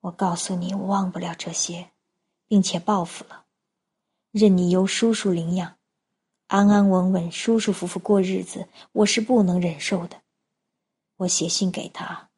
[0.01, 1.89] 我告诉你，我忘不了这些，
[2.47, 3.45] 并且报复了，
[4.29, 5.77] 任你由叔叔领养，
[6.45, 10.21] 安安稳稳、舒舒服服过日子，我是不能忍受的。
[11.17, 12.29] 我写信给他，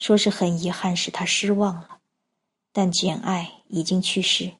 [0.00, 2.00] 说是很遗憾使他失望了，
[2.72, 4.54] 但简爱已经去世，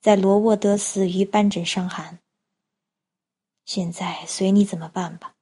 [0.00, 2.18] 在罗沃德死于斑疹伤寒。
[3.66, 5.34] 现在随你怎么办吧，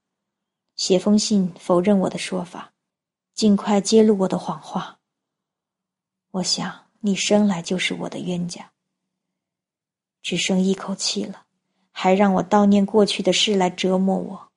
[0.74, 2.72] 写封信否认我的说法，
[3.34, 4.98] 尽快揭露我的谎话。
[6.32, 8.72] 我想你生来就是我的冤家，
[10.22, 11.46] 只剩一口气了，
[11.90, 14.52] 还让我悼念过去的事来折磨我。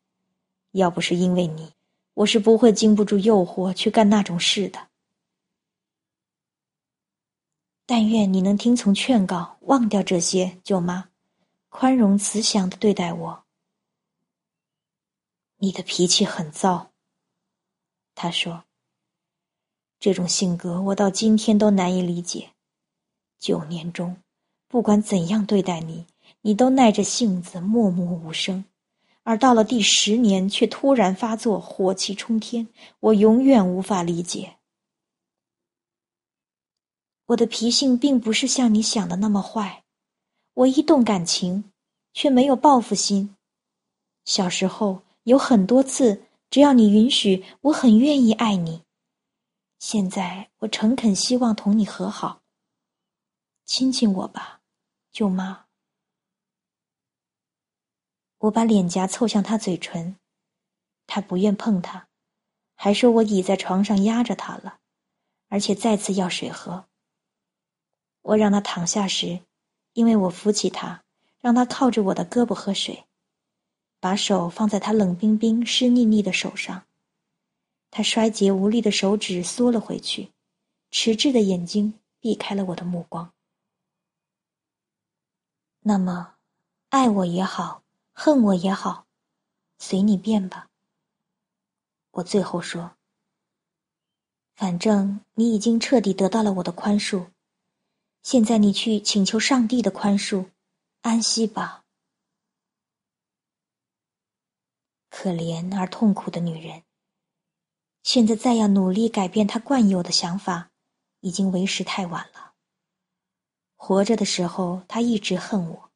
[0.71, 1.73] 要不是因为你，
[2.15, 4.89] 我是不会经不住诱惑去干那种事的。
[7.85, 11.09] 但愿你能听从劝告，忘掉这些，舅妈，
[11.69, 13.43] 宽容慈祥的对待我。
[15.57, 16.91] 你的脾气很糟，
[18.13, 18.63] 他说。
[19.97, 22.49] 这种性格，我到今天都难以理解。
[23.39, 24.17] 九年中，
[24.67, 26.05] 不管怎样对待你，
[26.41, 28.65] 你都耐着性子默默无声；
[29.23, 32.67] 而到了第十年，却突然发作，火气冲天。
[32.99, 34.57] 我永远无法理解。
[37.27, 39.83] 我的脾性并不是像你想的那么坏，
[40.53, 41.71] 我一动感情，
[42.13, 43.35] 却没有报复心。
[44.25, 48.83] 小时候有很多次，只要你允许，我很愿意爱你。
[49.79, 52.41] 现在我诚恳希望同你和好。
[53.65, 54.61] 亲亲我吧，
[55.11, 55.65] 舅妈。
[58.37, 60.17] 我把脸颊凑向他嘴唇，
[61.07, 62.07] 他不愿碰他，
[62.75, 64.79] 还说我倚在床上压着他了，
[65.49, 66.85] 而且再次要水喝。
[68.25, 69.39] 我让他躺下时，
[69.93, 71.03] 因为我扶起他，
[71.39, 73.05] 让他靠着我的胳膊喝水，
[73.99, 76.87] 把手放在他冷冰冰、湿腻腻的手上。
[77.91, 80.31] 他衰竭无力的手指缩了回去，
[80.89, 83.31] 迟滞的眼睛避开了我的目光。
[85.81, 86.33] 那么，
[86.89, 89.05] 爱我也好，恨我也好，
[89.77, 90.67] 随你便吧。
[92.09, 92.97] 我最后说
[94.57, 97.27] ：“反正你已经彻底得到了我的宽恕，
[98.25, 100.49] 现在你去请求上帝的宽恕，
[101.01, 101.85] 安息吧。”
[105.11, 106.81] 可怜而痛苦的女人。
[108.01, 110.71] 现在再要努力改变她惯有的想法，
[111.19, 112.55] 已经为时太晚了。
[113.75, 115.91] 活着的时候，她一直恨我；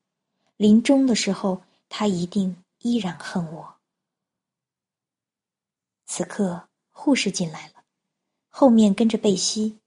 [0.56, 3.80] 临终的时候，她一定依然恨我。
[6.06, 7.84] 此刻，护士进来了，
[8.50, 9.80] 后面跟着贝西。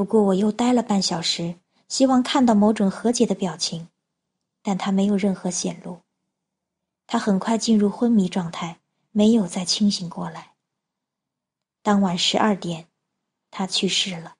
[0.00, 3.88] 不过，我又待了半小时，希望看到某种和解的表情，
[4.62, 6.00] 但他没有任何显露。
[7.06, 8.80] 他很快进入昏迷状态，
[9.10, 10.54] 没有再清醒过来。
[11.82, 12.88] 当晚十二点，
[13.50, 14.36] 他去世了。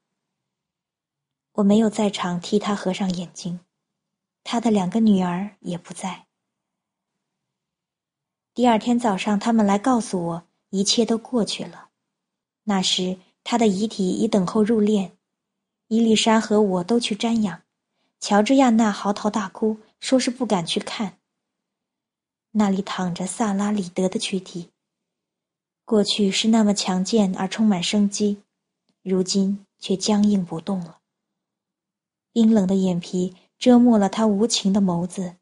[1.52, 3.60] 我没有在场替他合上眼睛，
[4.42, 6.24] 他的两个女儿也不在。
[8.54, 11.90] 第二天早上，他们来告诉我，一切都过去了。
[12.64, 15.10] 那时他的遗体已等候入殓。
[15.92, 17.62] 伊丽莎和我都去瞻仰，
[18.20, 21.18] 乔治亚娜嚎啕大哭，说是不敢去看。
[22.52, 24.70] 那里躺着萨拉里德的躯体。
[25.84, 28.40] 过去是那么强健而充满生机，
[29.02, 31.00] 如今却僵硬不动了。
[32.32, 35.34] 冰冷的眼皮遮没了他无情的眸子，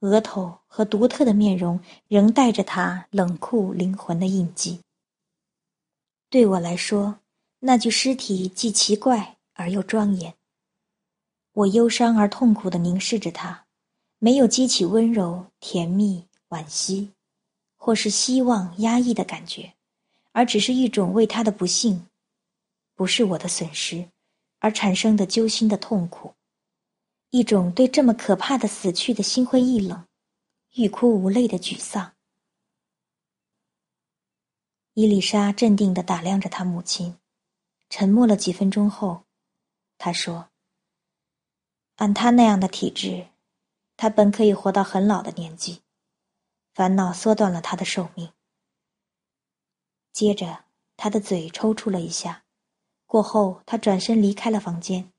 [0.00, 4.80] 额头和独特的面容仍带着他冷酷灵魂的印记。
[6.28, 7.20] 对我来说，
[7.60, 10.32] 那具尸体既奇怪而又庄严。
[11.52, 13.66] 我忧伤而痛苦地凝视着他，
[14.18, 16.24] 没有激起温柔、甜蜜。
[16.48, 17.12] 惋惜，
[17.76, 19.74] 或是希望压抑的感觉，
[20.32, 22.06] 而只是一种为他的不幸，
[22.94, 24.08] 不是我的损失，
[24.58, 26.32] 而产生的揪心的痛苦，
[27.28, 30.06] 一种对这么可怕的死去的心灰意冷、
[30.76, 32.14] 欲哭无泪的沮丧。
[34.94, 37.18] 伊丽莎镇定地打量着他母亲，
[37.90, 39.24] 沉默了几分钟后，
[39.98, 40.48] 他说
[41.96, 43.28] ：“按他那样的体质，
[43.96, 45.82] 他本可以活到很老的年纪。”
[46.72, 48.32] 烦恼缩短了他的寿命。
[50.12, 50.64] 接着，
[50.96, 52.44] 他的嘴抽搐了一下，
[53.04, 55.12] 过后他转身离开了房间，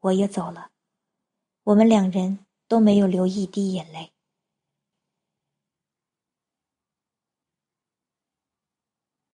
[0.00, 0.70] 我也走了。
[1.64, 4.12] 我们两人都没有流一滴眼泪。